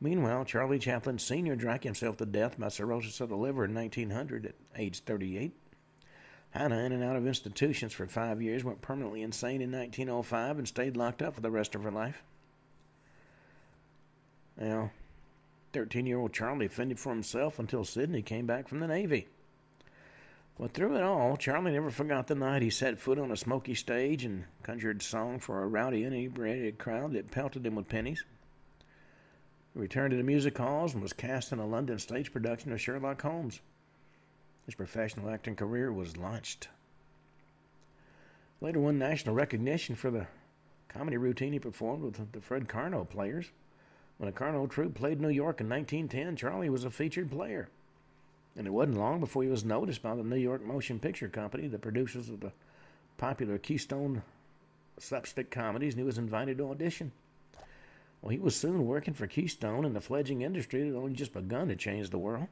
[0.01, 1.57] Meanwhile, Charlie Chaplin Sr.
[1.57, 5.53] drank himself to death by cirrhosis of the liver in 1900 at age 38.
[6.51, 10.69] Hannah, in and out of institutions for five years, went permanently insane in 1905 and
[10.69, 12.23] stayed locked up for the rest of her life.
[14.59, 14.91] Now,
[15.73, 19.29] 13 year old Charlie fended for himself until Sidney came back from the Navy.
[20.59, 23.75] But through it all, Charlie never forgot the night he set foot on a smoky
[23.75, 28.25] stage and conjured song for a rowdy, inebriated crowd that pelted him with pennies.
[29.73, 32.81] He returned to the music halls and was cast in a London stage production of
[32.81, 33.61] Sherlock Holmes.
[34.67, 36.69] His professional acting career was launched.
[38.61, 40.27] Later won national recognition for the
[40.87, 43.51] comedy routine he performed with the Fred Karno players.
[44.19, 47.69] When the Karno troupe played New York in 1910, Charlie was a featured player.
[48.57, 51.69] And it wasn't long before he was noticed by the New York Motion Picture Company,
[51.69, 52.53] the producers of the
[53.17, 54.23] popular Keystone
[54.99, 57.13] slapstick comedies, and he was invited to audition.
[58.21, 61.33] Well, he was soon working for Keystone in the fledgling industry that had only just
[61.33, 62.47] begun to change the world.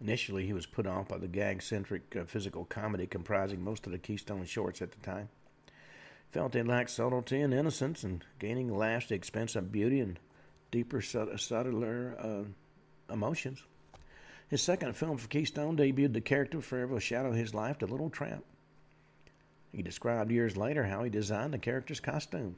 [0.00, 3.92] Initially, he was put off by the gag centric uh, physical comedy comprising most of
[3.92, 5.28] the Keystone shorts at the time.
[6.32, 10.18] Felt they lacked subtlety and innocence, and gaining laughs at the expense of beauty and
[10.72, 13.62] deeper, subtler uh, emotions.
[14.48, 18.44] His second film for Keystone debuted the character forever shadowed his life, The Little Tramp.
[19.70, 22.56] He described years later how he designed the character's costume.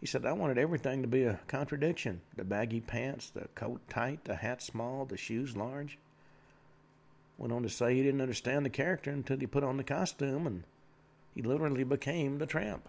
[0.00, 4.24] He said, I wanted everything to be a contradiction the baggy pants, the coat tight,
[4.24, 5.98] the hat small, the shoes large.
[7.38, 10.46] Went on to say he didn't understand the character until he put on the costume,
[10.46, 10.64] and
[11.34, 12.88] he literally became the tramp.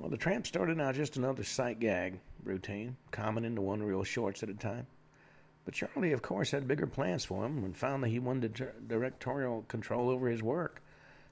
[0.00, 4.02] Well, the tramp started out just another sight gag routine, common in the one reel
[4.02, 4.86] shorts at a time.
[5.66, 9.66] But Charlie, of course, had bigger plans for him and found that he wanted directorial
[9.68, 10.82] control over his work.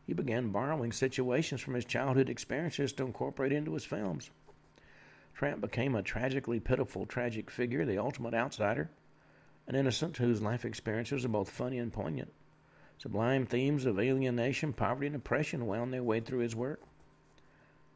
[0.06, 4.30] He began borrowing situations from his childhood experiences to incorporate into his films.
[5.32, 8.90] Tramp became a tragically pitiful, tragic figure, the ultimate outsider,
[9.66, 12.34] an innocent whose life experiences are both funny and poignant.
[12.98, 16.82] Sublime themes of alienation, poverty, and oppression wound their way through his work.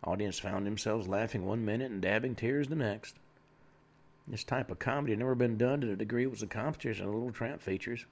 [0.04, 3.16] Audience found themselves laughing one minute and dabbing tears the next.
[4.26, 7.06] This type of comedy had never been done to the degree it was accomplished in
[7.06, 8.06] the Little Tramp features.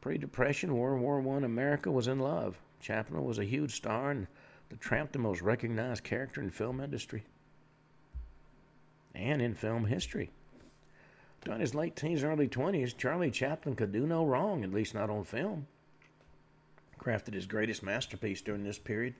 [0.00, 2.58] Pre-Depression, World War One America was in love.
[2.80, 4.26] Chaplin was a huge star, and
[4.68, 7.24] the Tramp the most recognized character in film industry
[9.14, 10.30] and in film history.
[11.44, 14.94] During his late teens and early 20s, Charlie Chaplin could do no wrong, at least
[14.94, 15.66] not on film.
[16.98, 19.14] Crafted his greatest masterpiece during this period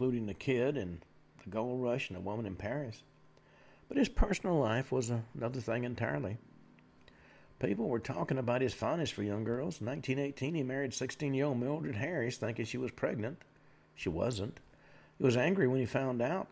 [0.00, 1.04] including the kid and
[1.44, 3.02] the gold rush and the woman in Paris.
[3.86, 6.38] But his personal life was another thing entirely.
[7.58, 9.78] People were talking about his fondness for young girls.
[9.78, 13.42] In 1918, he married 16 year old Mildred Harris, thinking she was pregnant.
[13.94, 14.58] She wasn't.
[15.18, 16.48] He was angry when he found out,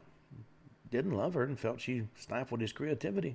[0.90, 3.34] didn't love her, and felt she stifled his creativity.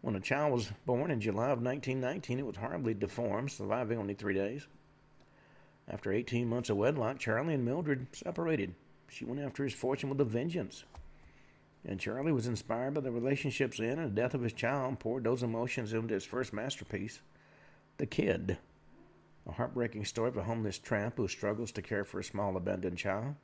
[0.00, 4.14] When a child was born in July of 1919, it was horribly deformed, surviving only
[4.14, 4.66] three days.
[5.86, 8.74] After 18 months of wedlock, Charlie and Mildred separated.
[9.08, 10.84] She went after his fortune with a vengeance.
[11.84, 14.98] And Charlie was inspired by the relationship's end and the death of his child and
[14.98, 17.20] poured those emotions into his first masterpiece,
[17.98, 18.58] The Kid,
[19.46, 22.98] a heartbreaking story of a homeless tramp who struggles to care for a small abandoned
[22.98, 23.36] child.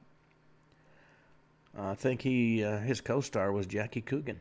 [1.79, 4.41] I think he uh, his co-star was Jackie Coogan,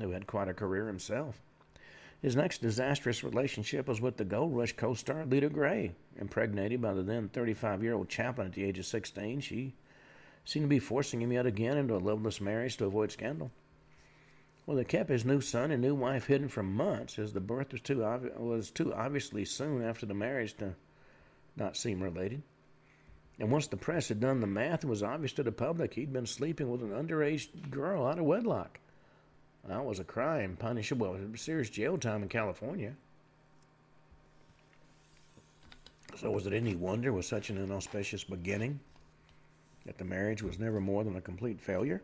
[0.00, 1.42] who had quite a career himself.
[2.22, 5.92] His next disastrous relationship was with the Gold Rush co-star Lita Grey.
[6.18, 9.74] Impregnated by the then 35-year-old Chaplin at the age of 16, she
[10.44, 13.50] seemed to be forcing him yet again into a loveless marriage to avoid scandal.
[14.66, 17.72] Well, they kept his new son and new wife hidden for months, as the birth
[17.72, 20.74] was too obvi- was too obviously soon after the marriage to
[21.56, 22.42] not seem related.
[23.38, 26.12] And once the press had done the math, it was obvious to the public he'd
[26.12, 28.78] been sleeping with an underage girl out of wedlock.
[29.66, 32.94] That was a crime punishable with serious jail time in California.
[36.16, 38.80] So was it any wonder with such an inauspicious beginning
[39.86, 42.02] that the marriage was never more than a complete failure.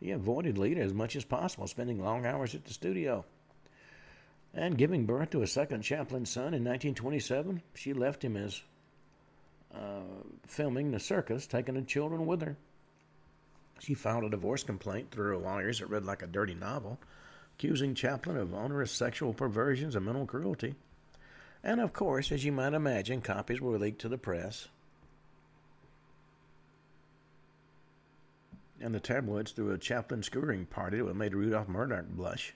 [0.00, 3.24] He avoided Lita as much as possible, spending long hours at the studio.
[4.54, 8.62] And giving birth to a second Chaplin son in 1927, she left him as
[9.74, 10.00] uh,
[10.46, 12.56] filming the circus, taking the children with her.
[13.78, 15.78] She filed a divorce complaint through her lawyers.
[15.78, 16.98] that read like a dirty novel.
[17.54, 20.74] accusing Chaplin of onerous sexual perversions and mental cruelty.
[21.62, 24.68] And of course, as you might imagine, copies were leaked to the press.
[28.80, 32.54] And the tabloids threw a Chaplin skewering party that made Rudolph Murdoch blush.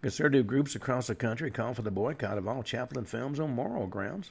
[0.00, 3.86] Conservative groups across the country called for the boycott of all Chaplin films on moral
[3.86, 4.30] grounds.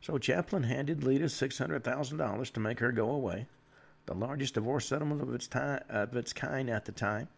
[0.00, 3.46] So Chaplin handed Lita $600,000 to make her go away,
[4.06, 7.28] the largest divorce settlement of its, time, of its kind at the time.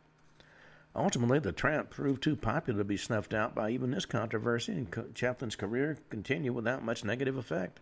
[0.94, 5.14] Ultimately, the tramp proved too popular to be snuffed out by even this controversy, and
[5.14, 7.80] Chaplin's career continued without much negative effect.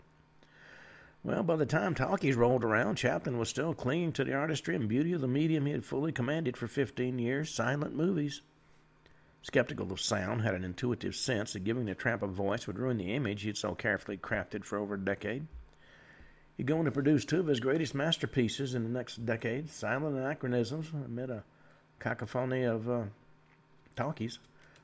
[1.23, 4.89] Well, by the time talkies rolled around, Chaplin was still clinging to the artistry and
[4.89, 8.41] beauty of the medium he had fully commanded for 15 years silent movies.
[9.43, 12.97] Skeptical of sound, had an intuitive sense that giving the tramp a voice would ruin
[12.97, 15.47] the image he'd so carefully crafted for over a decade.
[16.57, 20.16] He'd go on to produce two of his greatest masterpieces in the next decade, Silent
[20.16, 21.45] Anachronisms, amid a
[21.99, 23.05] cacophony of uh,
[23.95, 24.39] talkies.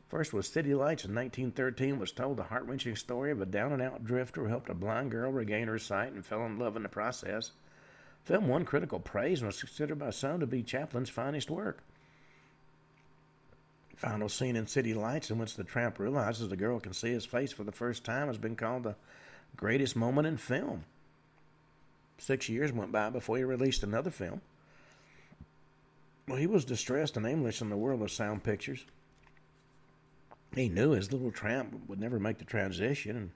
[0.08, 4.42] First was City Lights in 1913, which told the heart-wrenching story of a down-and-out drifter
[4.42, 7.50] who helped a blind girl regain her sight and fell in love in the process.
[8.22, 11.82] Film won critical praise and was considered by some to be Chaplin's finest work.
[13.96, 17.24] Final scene in City Lights, in which the tramp realizes the girl can see his
[17.24, 18.94] face for the first time, has been called the
[19.56, 20.84] greatest moment in film.
[22.18, 24.40] Six years went by before he released another film.
[26.28, 28.84] Well, he was distressed and aimless in the world of sound pictures.
[30.56, 33.30] He knew his little tramp would never make the transition, and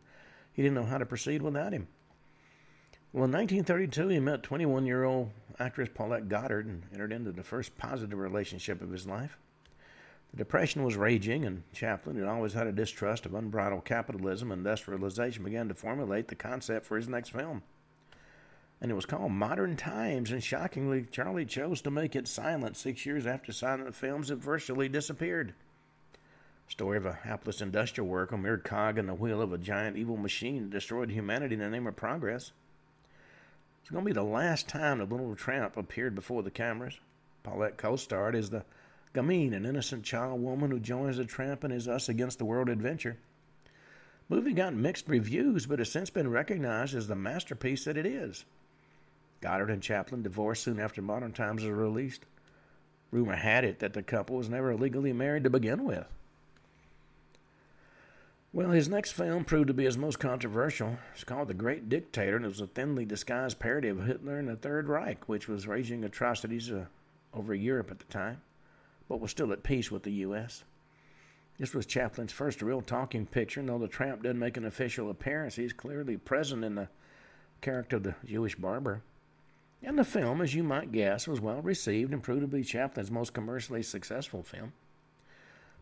[0.55, 1.87] he didn't know how to proceed without him.
[3.13, 7.43] Well, in 1932, he met 21 year old actress Paulette Goddard and entered into the
[7.43, 9.37] first positive relationship of his life.
[10.31, 14.61] The Depression was raging, and Chaplin, who always had a distrust of unbridled capitalism and
[14.61, 17.63] industrialization, began to formulate the concept for his next film.
[18.81, 23.05] And it was called Modern Times, and shockingly, Charlie chose to make it silent six
[23.05, 25.53] years after silent films had virtually disappeared.
[26.71, 29.97] Story of a hapless industrial worker, a mere cog in the wheel of a giant
[29.97, 32.53] evil machine that destroyed humanity in the name of progress.
[33.83, 36.95] It's going to be the last time the little tramp appeared before the cameras.
[37.43, 38.65] Paulette co-starred as the
[39.13, 42.69] Gamine, an innocent child woman who joins the tramp in his us against the world
[42.69, 43.19] adventure.
[44.29, 48.45] Movie got mixed reviews, but has since been recognized as the masterpiece that it is.
[49.41, 52.27] Goddard and Chaplin divorced soon after Modern Times was released.
[53.11, 56.07] Rumor had it that the couple was never legally married to begin with.
[58.53, 60.99] Well, his next film proved to be his most controversial.
[61.15, 64.49] It's called The Great Dictator, and it was a thinly disguised parody of Hitler and
[64.49, 66.87] the Third Reich, which was raging atrocities uh,
[67.33, 68.43] over Europe at the time
[69.11, 70.63] but was still at peace with the U.S.
[71.59, 75.11] This was Chaplin's first real talking picture, and though the tramp didn't make an official
[75.11, 76.89] appearance, he's clearly present in the
[77.61, 79.03] character of the Jewish barber.
[79.83, 83.11] And the film, as you might guess, was well received and proved to be Chaplin's
[83.11, 84.73] most commercially successful film.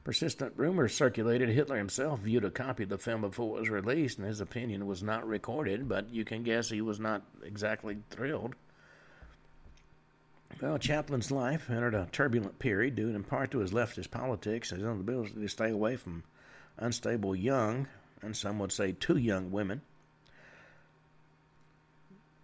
[0.09, 4.17] Persistent rumors circulated Hitler himself viewed a copy of the film before it was released,
[4.17, 8.55] and his opinion was not recorded, but you can guess he was not exactly thrilled.
[10.63, 14.81] Well, Chaplin's life entered a turbulent period due in part to his leftist politics and
[14.81, 16.25] his inability to stay away from
[16.79, 17.87] unstable young,
[18.23, 19.83] and some would say too young women.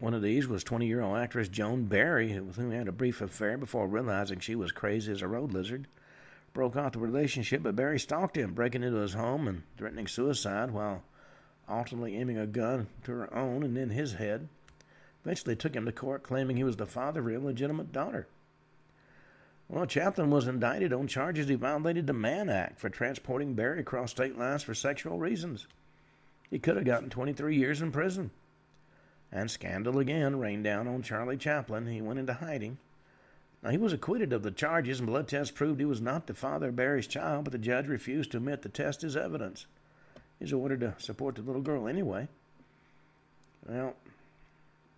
[0.00, 2.92] One of these was 20 year old actress Joan Barry, with whom he had a
[2.92, 5.86] brief affair before realizing she was crazy as a road lizard.
[6.54, 10.70] Broke off the relationship, but Barry stalked him, breaking into his home and threatening suicide
[10.70, 11.02] while
[11.68, 14.48] alternately aiming a gun to her own and then his head
[15.24, 18.28] eventually took him to court claiming he was the father of her illegitimate daughter.
[19.68, 24.12] Well, Chaplin was indicted on charges he violated the Mann Act for transporting Barry across
[24.12, 25.66] state lines for sexual reasons.
[26.50, 28.30] He could have gotten 23 years in prison.
[29.32, 31.86] And scandal again rained down on Charlie Chaplin.
[31.86, 32.78] He went into hiding.
[33.64, 36.34] Now, he was acquitted of the charges, and blood tests proved he was not the
[36.34, 39.66] father of Barry's child, but the judge refused to admit the test as evidence.
[40.38, 42.28] He was ordered to support the little girl anyway.
[43.66, 43.96] Well,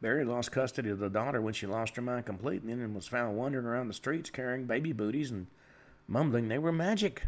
[0.01, 3.37] Barry lost custody of the daughter when she lost her mind completely and was found
[3.37, 5.47] wandering around the streets carrying baby booties and
[6.09, 7.27] mumbling they were magic.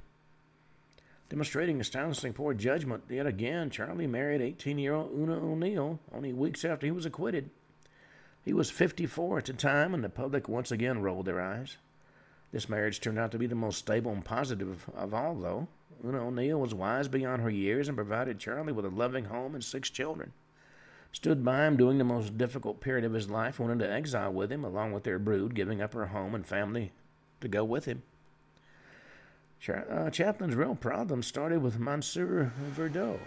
[1.29, 6.65] Demonstrating astonishingly poor judgment, yet again, Charlie married 18 year old Oona O'Neill only weeks
[6.65, 7.51] after he was acquitted.
[8.45, 11.77] He was 54 at the time, and the public once again rolled their eyes.
[12.53, 15.69] This marriage turned out to be the most stable and positive of all, though.
[16.05, 19.65] Oona O'Neill was wise beyond her years and provided Charlie with a loving home and
[19.65, 20.33] six children
[21.13, 24.53] stood by him during the most difficult period of his life, went into exile with
[24.53, 26.93] him, along with their brood, giving up her home and family
[27.41, 28.03] to go with him.
[29.69, 33.19] Uh, Chaplin's real problem started with Monsieur Verdoux,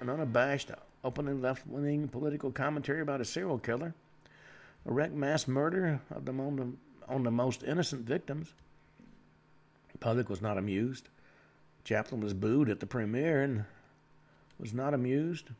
[0.00, 0.70] an unabashed,
[1.02, 3.94] openly left wing political commentary about a serial killer,
[4.86, 6.32] a wrecked mass murder of the
[7.08, 8.52] on the most innocent victims.
[9.92, 11.08] The public was not amused.
[11.84, 13.64] Chaplin was booed at the premiere and
[14.58, 15.50] was not amused.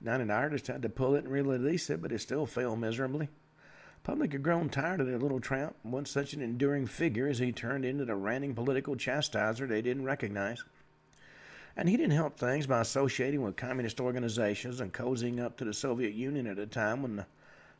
[0.00, 3.28] United Artists had to pull it and release it, but it still failed miserably.
[4.04, 7.50] Public had grown tired of their little tramp, once such an enduring figure as he
[7.50, 10.62] turned into the ranting political chastiser they didn't recognize.
[11.76, 15.74] And he didn't help things by associating with communist organizations and cozying up to the
[15.74, 17.26] Soviet Union at a time when the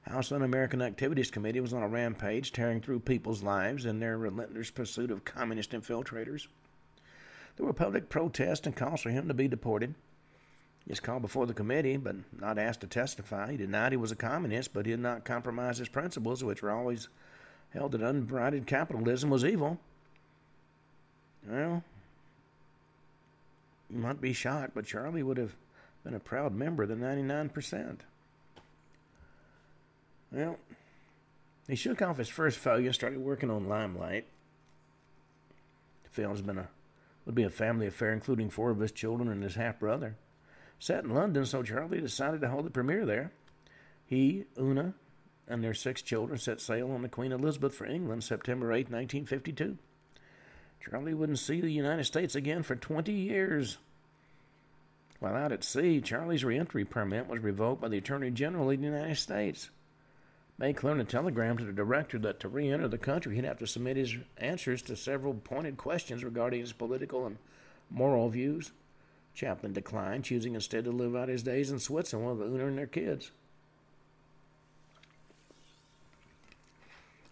[0.08, 4.16] House Un American Activities Committee was on a rampage, tearing through people's lives in their
[4.16, 6.46] relentless pursuit of communist infiltrators.
[7.56, 9.94] There were public protests and calls for him to be deported.
[10.84, 13.50] He was called before the committee, but not asked to testify.
[13.50, 16.70] He denied he was a communist, but he did not compromise his principles, which were
[16.70, 17.08] always
[17.70, 19.80] held that unbridled capitalism was evil.
[21.48, 21.82] Well,
[23.90, 25.56] you might be shocked, but Charlie would have
[26.04, 27.98] been a proud member of the 99%.
[30.36, 30.58] Well,
[31.66, 34.26] he shook off his first failure and started working on Limelight.
[36.04, 36.68] The film's been a
[37.24, 40.14] would be a family affair, including four of his children and his half brother
[40.78, 43.32] set in London, so Charlie decided to hold the premiere there.
[44.04, 44.92] He, Oona,
[45.48, 49.78] and their six children set sail on the Queen Elizabeth for England September 8, 1952.
[50.84, 53.78] Charlie wouldn't see the United States again for 20 years.
[55.18, 58.84] While out at sea, Charlie's reentry permit was revoked by the Attorney General of the
[58.84, 59.70] United States.
[60.58, 63.58] May learned a telegram to the director that to re enter the country, he'd have
[63.58, 67.36] to submit his answers to several pointed questions regarding his political and
[67.90, 68.72] moral views.
[69.34, 72.86] Chaplin declined, choosing instead to live out his days in Switzerland with Oona and their
[72.86, 73.30] kids.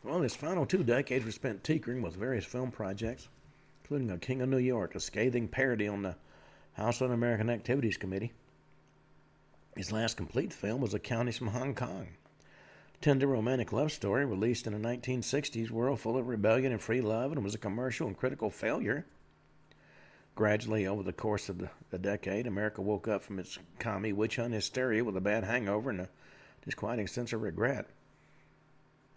[0.02, 3.26] Well, his final two decades were spent tinkering with various film projects,
[3.82, 6.14] including A King of New York, a scathing parody on the
[6.74, 8.32] House Un American Activities Committee.
[9.74, 12.08] His last complete film was A Countess from Hong Kong.
[13.04, 17.32] Tender romantic love story released in the 1960s world full of rebellion and free love
[17.32, 19.04] and was a commercial and critical failure.
[20.34, 24.36] Gradually, over the course of the, the decade, America woke up from its commie witch
[24.36, 26.08] hunt hysteria with a bad hangover and a
[26.64, 27.90] disquieting sense of regret.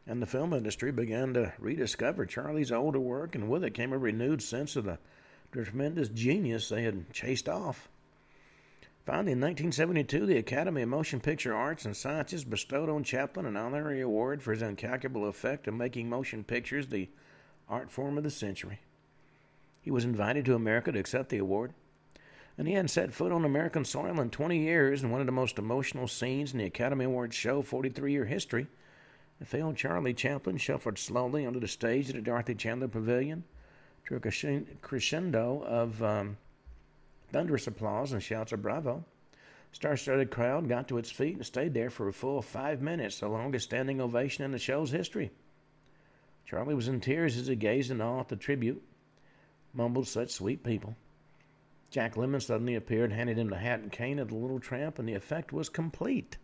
[0.06, 3.98] And the film industry began to rediscover Charlie's older work, and with it came a
[3.98, 5.00] renewed sense of the
[5.54, 7.88] tremendous genius they had chased off.
[9.08, 13.56] Finally, in 1972, the Academy of Motion Picture Arts and Sciences bestowed on Chaplin an
[13.56, 17.08] honorary award for his incalculable effect of making motion pictures the
[17.70, 18.82] art form of the century.
[19.80, 21.74] He was invited to America to accept the award,
[22.58, 25.32] and he hadn't set foot on American soil in 20 years in one of the
[25.32, 28.68] most emotional scenes in the Academy Awards show 43 year history.
[29.40, 33.46] The failed Charlie Chaplin shuffled slowly onto the stage at the Dorothy Chandler Pavilion
[34.08, 36.36] to a crescendo of um,
[37.32, 39.04] thunderous applause and shouts of bravo.
[39.72, 43.28] Star-studded crowd got to its feet and stayed there for a full five minutes, the
[43.28, 45.32] longest standing ovation in the show's history.
[46.46, 48.82] Charlie was in tears as he gazed in awe at the tribute
[49.78, 50.96] mumbled such sweet people.
[51.92, 55.08] Jack Lemmon suddenly appeared, handed him the hat and cane of the little tramp, and
[55.08, 56.38] the effect was complete.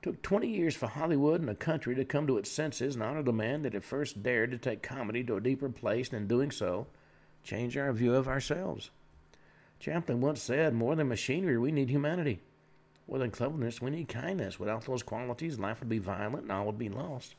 [0.00, 3.22] Took 20 years for Hollywood and the country to come to its senses and honor
[3.22, 6.28] the man that had first dared to take comedy to a deeper place, and in
[6.28, 6.86] doing so,
[7.42, 8.90] change our view of ourselves.
[9.80, 12.40] Chaplin once said, More than machinery, we need humanity.
[13.08, 14.58] More than cleverness, we need kindness.
[14.58, 17.36] Without those qualities, life would be violent and all would be lost.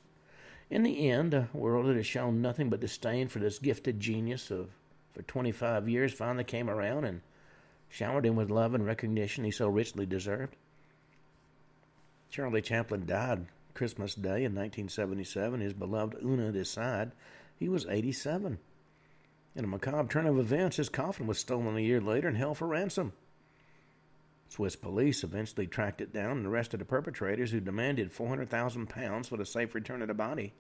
[0.70, 4.52] In the end, a world that has shown nothing but disdain for this gifted genius
[4.52, 4.70] of
[5.14, 7.22] for 25 years finally came around and
[7.90, 10.56] showered him with love and recognition he so richly deserved.
[12.30, 15.60] Charlie Chaplin died Christmas Day in 1977.
[15.60, 17.12] His beloved Oona side.
[17.58, 18.60] He was 87.
[19.56, 22.58] In a macabre turn of events, his coffin was stolen a year later and held
[22.58, 23.14] for ransom.
[24.48, 29.38] Swiss police eventually tracked it down and arrested the perpetrators who demanded 400,000 pounds for
[29.38, 30.54] the safe return of the body.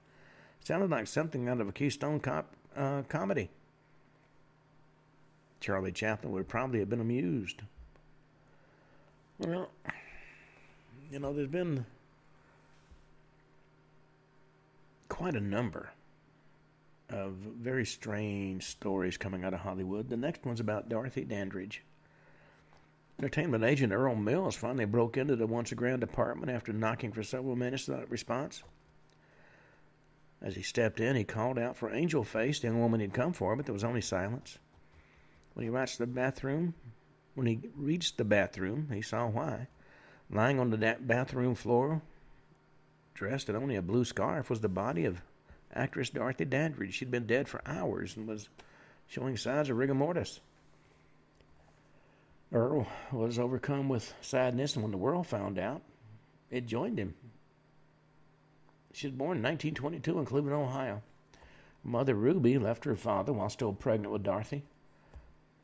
[0.61, 3.49] Sounded like something out of a Keystone Cop uh, comedy.
[5.59, 7.61] Charlie Chaplin would probably have been amused.
[9.39, 9.69] Well,
[11.11, 11.85] you know, there's been
[15.07, 15.89] quite a number
[17.09, 20.09] of very strange stories coming out of Hollywood.
[20.09, 21.83] The next one's about Dorothy Dandridge.
[23.19, 27.55] Entertainment agent Earl Mills finally broke into the once grand apartment after knocking for several
[27.55, 28.63] minutes without response.
[30.41, 33.33] As he stepped in, he called out for Angel Face, the young woman he'd come
[33.33, 34.57] for, but there was only silence.
[35.53, 36.75] When he reached the bathroom,
[37.35, 39.67] when he reached the bathroom, he saw why.
[40.31, 42.01] Lying on the bathroom floor,
[43.13, 45.21] dressed in only a blue scarf, was the body of
[45.73, 46.93] actress Dorothy Dandridge.
[46.93, 48.49] She'd been dead for hours and was
[49.07, 50.39] showing signs of rigor mortis.
[52.51, 55.81] Earl was overcome with sadness, and when the world found out,
[56.49, 57.13] it joined him.
[58.93, 61.03] She was born in 1922 in Cleveland, Ohio.
[61.83, 64.63] Mother Ruby left her father while still pregnant with Dorothy.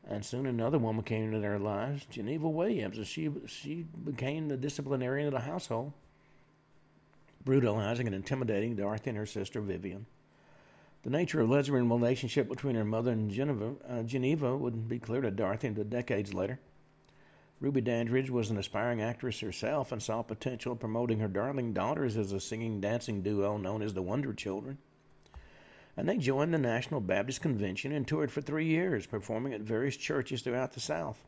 [0.08, 4.56] And soon another woman came into their lives, Geneva Williams, and she she became the
[4.56, 5.92] disciplinarian of the household,
[7.46, 10.04] brutalizing and intimidating Dorothy and her sister Vivian.
[11.02, 15.22] The nature of lesbian relationship between her mother and Geneva, uh, Geneva would be clear
[15.22, 16.60] to Dorothy until decades later.
[17.58, 22.18] Ruby Dandridge was an aspiring actress herself and saw potential in promoting her darling daughters
[22.18, 24.76] as a singing dancing duo known as the Wonder Children
[25.96, 29.96] and they joined the National Baptist Convention and toured for three years, performing at various
[29.96, 31.24] churches throughout the South.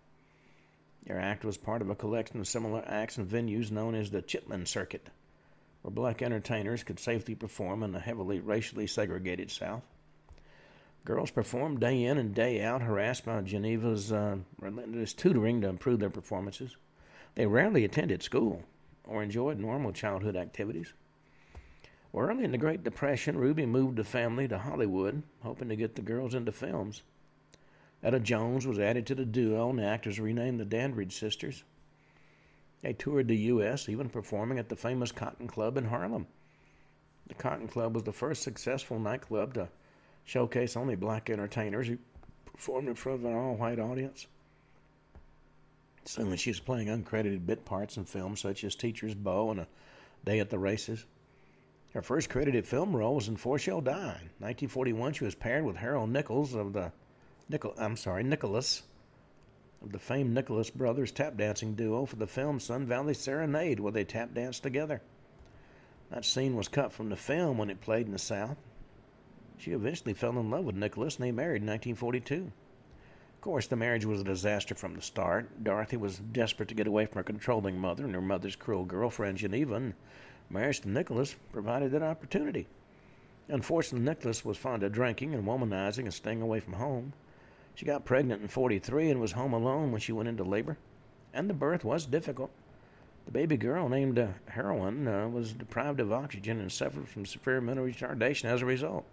[1.06, 4.20] Their act was part of a collection of similar acts and venues known as the
[4.20, 5.08] Chitlin Circuit,
[5.82, 9.82] where black entertainers could safely perform in the heavily racially segregated South.
[11.04, 16.00] Girls performed day in and day out, harassed by Geneva's uh, relentless tutoring to improve
[16.00, 16.76] their performances.
[17.34, 18.62] They rarely attended school
[19.04, 20.92] or enjoyed normal childhood activities.
[22.14, 26.02] Early in the Great Depression, Ruby moved the family to Hollywood, hoping to get the
[26.02, 27.02] girls into films.
[28.02, 31.64] Etta Jones was added to the duo, and the actors renamed the Dandridge sisters.
[32.82, 36.26] They toured the U.S., even performing at the famous Cotton Club in Harlem.
[37.26, 39.68] The Cotton Club was the first successful nightclub to
[40.24, 41.98] showcase only black entertainers who
[42.44, 44.26] performed in front of an all white audience.
[46.04, 49.68] Soon she was playing uncredited bit parts in films such as Teacher's Beau and A
[50.24, 51.04] Day at the Races.
[51.92, 53.92] Her first credited film role was in Four Shall Die.
[53.92, 56.92] In 1941, she was paired with Harold Nichols of the
[57.48, 58.82] Nicol, I'm sorry, Nicholas
[59.82, 63.92] of the famed Nicholas Brothers tap dancing duo for the film Sun Valley Serenade, where
[63.92, 65.00] they tap danced together.
[66.10, 68.56] That scene was cut from the film when it played in the South.
[69.58, 72.50] She eventually fell in love with Nicholas and they married in 1942.
[73.34, 75.62] Of course, the marriage was a disaster from the start.
[75.62, 79.38] Dorothy was desperate to get away from her controlling mother and her mother's cruel girlfriend,
[79.38, 79.94] Geneva, and
[80.50, 82.66] Marriage to Nicholas provided that opportunity.
[83.48, 87.12] Unfortunately, Nicholas was fond of drinking and womanizing and staying away from home.
[87.78, 90.76] She got pregnant in 43 and was home alone when she went into labor,
[91.32, 92.50] and the birth was difficult.
[93.24, 97.60] The baby girl, named uh, Harolyn, uh, was deprived of oxygen and suffered from severe
[97.60, 99.04] mental retardation as a result.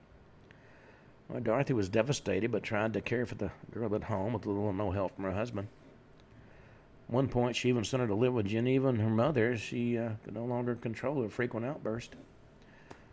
[1.30, 4.63] Well, Dorothy was devastated but tried to care for the girl at home with little
[4.63, 5.68] or no help from her husband
[7.07, 9.97] one point, she even sent her to live with Geneva and her mother as she
[9.97, 12.16] uh, could no longer control her frequent outbursts.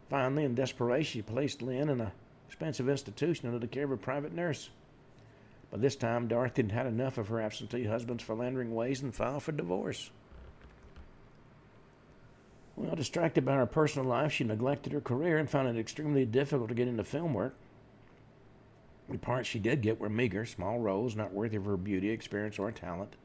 [0.09, 2.11] Finally, in desperation, she placed Lynn in an
[2.49, 4.71] expensive institution under the care of a private nurse.
[5.73, 9.43] By this time, Dorothy had had enough of her absentee husband's philandering ways and filed
[9.43, 10.11] for divorce.
[12.77, 16.69] Well, distracted by her personal life, she neglected her career and found it extremely difficult
[16.69, 17.55] to get into film work.
[19.09, 22.59] The parts she did get were meager, small roles, not worthy of her beauty, experience,
[22.59, 23.17] or talent.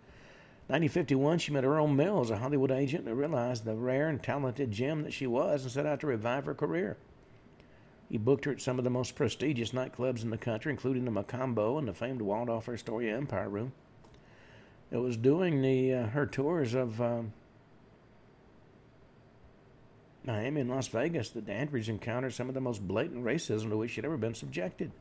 [0.67, 5.03] 1951, she met Earl Mills, a Hollywood agent, and realized the rare and talented gem
[5.03, 6.97] that she was and set out to revive her career.
[8.09, 11.11] He booked her at some of the most prestigious nightclubs in the country, including the
[11.11, 13.73] Mocambo and the famed Waldorf Astoria Empire Room.
[14.91, 17.33] It was during the uh, her tours of um,
[20.23, 23.91] Miami and Las Vegas that Dandridge encountered some of the most blatant racism to which
[23.91, 24.91] she'd ever been subjected.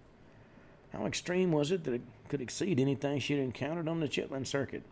[0.92, 4.82] How extreme was it that it could exceed anything she'd encountered on the Chitlin circuit?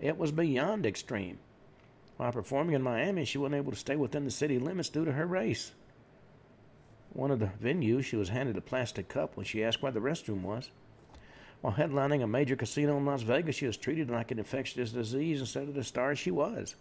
[0.00, 1.38] It was beyond extreme.
[2.16, 5.12] While performing in Miami, she wasn't able to stay within the city limits due to
[5.12, 5.72] her race.
[7.16, 10.00] One of the venues, she was handed a plastic cup when she asked where the
[10.00, 10.70] restroom was.
[11.62, 15.40] While headlining a major casino in Las Vegas, she was treated like an infectious disease
[15.40, 16.76] instead of the star she was.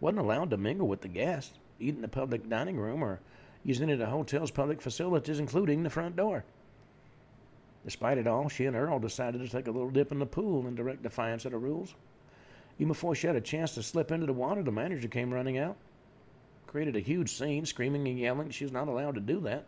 [0.00, 3.20] Wasn't allowed to mingle with the guests, eat in the public dining room, or
[3.64, 6.44] use any of the hotel's public facilities, including the front door.
[7.86, 10.66] Despite it all, she and Earl decided to take a little dip in the pool
[10.66, 11.94] in direct defiance of the rules.
[12.78, 15.56] Even before she had a chance to slip into the water, the manager came running
[15.56, 15.78] out.
[16.74, 18.50] Created a huge scene, screaming and yelling.
[18.50, 19.66] She was not allowed to do that.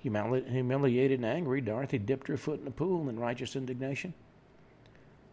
[0.00, 4.12] Humiliated and angry, Dorothy dipped her foot in the pool in righteous indignation.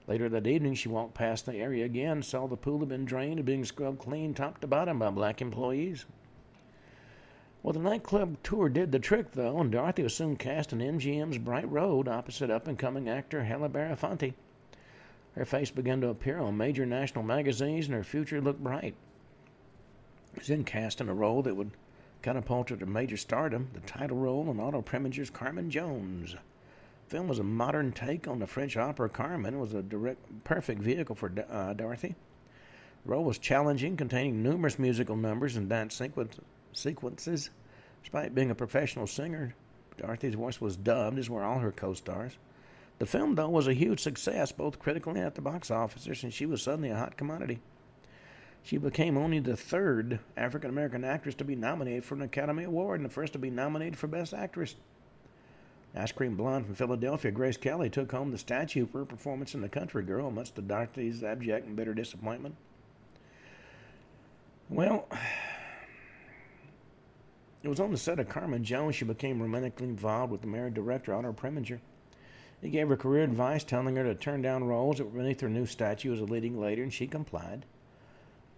[0.05, 3.39] Later that evening, she walked past the area again, saw the pool had been drained
[3.39, 6.05] and being scrubbed clean top to bottom by black employees.
[7.63, 11.39] Well, the nightclub tour did the trick, though, and Dorothy was soon cast in MGM's
[11.39, 14.35] Bright Road opposite up and coming actor Harry Belafonte.
[15.33, 18.93] Her face began to appear on major national magazines, and her future looked bright.
[20.35, 21.71] Was then cast in a role that would
[22.21, 26.33] catapult her to major stardom, the title role in Otto Preminger's Carmen Jones.
[26.33, 29.59] The film was a modern take on the French opera Carmen.
[29.59, 32.15] Was a direct, perfect vehicle for uh, Dorothy.
[33.05, 36.01] The role was challenging, containing numerous musical numbers and dance
[36.73, 37.49] sequences.
[38.01, 39.53] Despite being a professional singer,
[39.97, 42.37] Dorothy's voice was dubbed, as were all her co-stars.
[42.99, 46.33] The film, though, was a huge success, both critically and at the box office, and
[46.33, 47.59] she was suddenly a hot commodity.
[48.63, 53.01] She became only the third African American actress to be nominated for an Academy Award
[53.01, 54.75] and the first to be nominated for Best Actress.
[55.95, 59.61] Ice Cream Blonde from Philadelphia, Grace Kelly took home the statue for her performance in
[59.61, 62.55] The Country Girl, much to Dorothy's abject and bitter disappointment.
[64.69, 65.07] Well,
[67.61, 70.73] it was on the set of Carmen Jones she became romantically involved with the married
[70.73, 71.79] director Otto Preminger.
[72.61, 75.49] He gave her career advice, telling her to turn down roles that were beneath her
[75.49, 77.65] new statue as a leading lady, and she complied.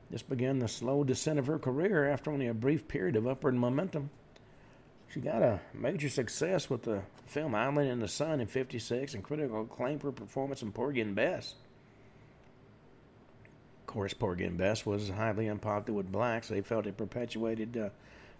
[0.09, 3.55] This began the slow descent of her career after only a brief period of upward
[3.55, 4.09] momentum.
[5.09, 9.23] She got a major success with the film Island in the Sun in 56 and
[9.23, 11.55] critical acclaim for her performance in Porgy and Bess.
[13.81, 16.49] Of course, Porgy and Bess was highly unpopular with blacks.
[16.49, 17.89] They felt it perpetuated uh,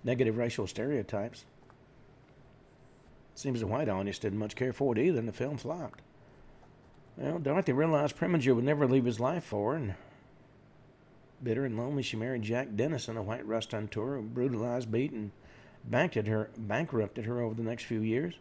[0.03, 1.45] negative racial stereotypes.
[3.36, 6.01] Seems the white audience didn't much care for it either, and the film flopped.
[7.18, 9.95] Well, Dorothy realized Preminger would never leave his life for her, and
[11.45, 15.31] bitter and lonely, she married Jack Dennison, a white restaurateur who brutalized, beat, and
[15.85, 18.33] bankrupted her, bankrupted her over the next few years,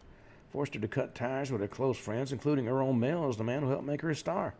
[0.50, 3.62] forced her to cut ties with her close friends, including her Earl Mills, the man
[3.62, 4.54] who helped make her a star.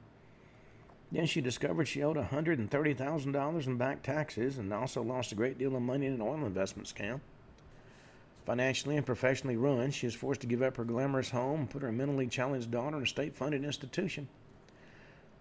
[1.11, 5.75] Then she discovered she owed $130,000 in back taxes and also lost a great deal
[5.75, 7.21] of money in an oil investment scam.
[8.45, 11.83] Financially and professionally ruined, she was forced to give up her glamorous home and put
[11.83, 14.29] her mentally challenged daughter in a state funded institution.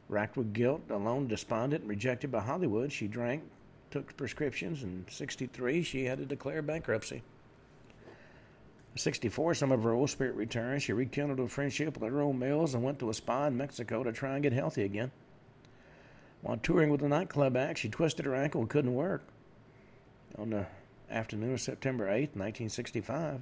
[0.09, 3.43] Racked with guilt, alone, despondent, and rejected by Hollywood, she drank,
[3.89, 7.23] took prescriptions, and 63 she had to declare bankruptcy.
[8.93, 10.83] At 64, some of her old spirit returned.
[10.83, 14.11] She rekindled a friendship with Earl Mills and went to a spa in Mexico to
[14.11, 15.11] try and get healthy again.
[16.41, 19.23] While touring with the nightclub act, she twisted her ankle and couldn't work.
[20.37, 20.67] On the
[21.09, 23.41] afternoon of September 8, 1965,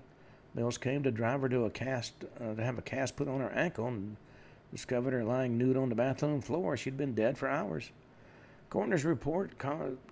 [0.54, 3.40] Mills came to drive her to a cast uh, to have a cast put on
[3.40, 4.18] her ankle and
[4.72, 6.78] discovered her lying nude on the bathroom floor.
[6.78, 7.92] She'd been dead for hours.
[8.70, 9.52] Coroner's report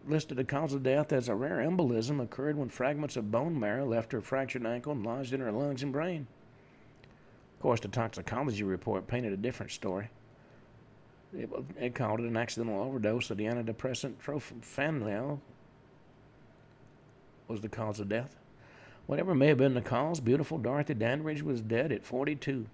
[0.06, 3.86] listed the cause of death as a rare embolism occurred when fragments of bone marrow
[3.86, 6.28] left her fractured ankle and lodged in her lungs and brain.
[7.56, 10.10] Of course, the toxicology report painted a different story.
[11.34, 11.50] It,
[11.80, 15.40] it called it an accidental overdose of the antidepressant Tofranil
[17.48, 18.36] was the cause of death.
[19.08, 22.66] Whatever may have been the cause, beautiful Dorothy Dandridge was dead at 42.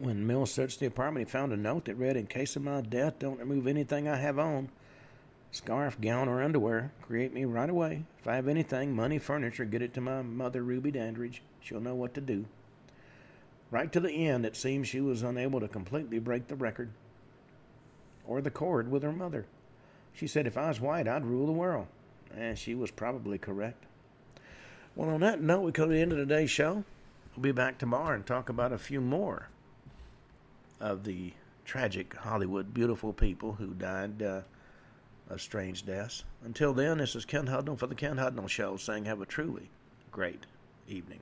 [0.00, 2.80] When Mills searched the apartment, he found a note that read, In case of my
[2.82, 4.68] death, don't remove anything I have on
[5.50, 6.92] scarf, gown, or underwear.
[7.02, 8.04] Create me right away.
[8.20, 11.42] If I have anything, money, furniture, get it to my mother, Ruby Dandridge.
[11.60, 12.44] She'll know what to do.
[13.72, 16.90] Right to the end, it seems she was unable to completely break the record
[18.24, 19.46] or the cord with her mother.
[20.12, 21.88] She said, If I was white, I'd rule the world.
[22.36, 23.84] And she was probably correct.
[24.94, 26.84] Well, on that note, we come to the end of today's show.
[27.34, 29.48] We'll be back tomorrow and talk about a few more
[30.80, 31.32] of the
[31.64, 34.40] tragic Hollywood beautiful people who died uh,
[35.28, 36.24] of strange deaths.
[36.44, 39.68] Until then, this is Ken Hudnall for the Ken Hudnall Show saying have a truly
[40.10, 40.46] great
[40.88, 41.20] evening.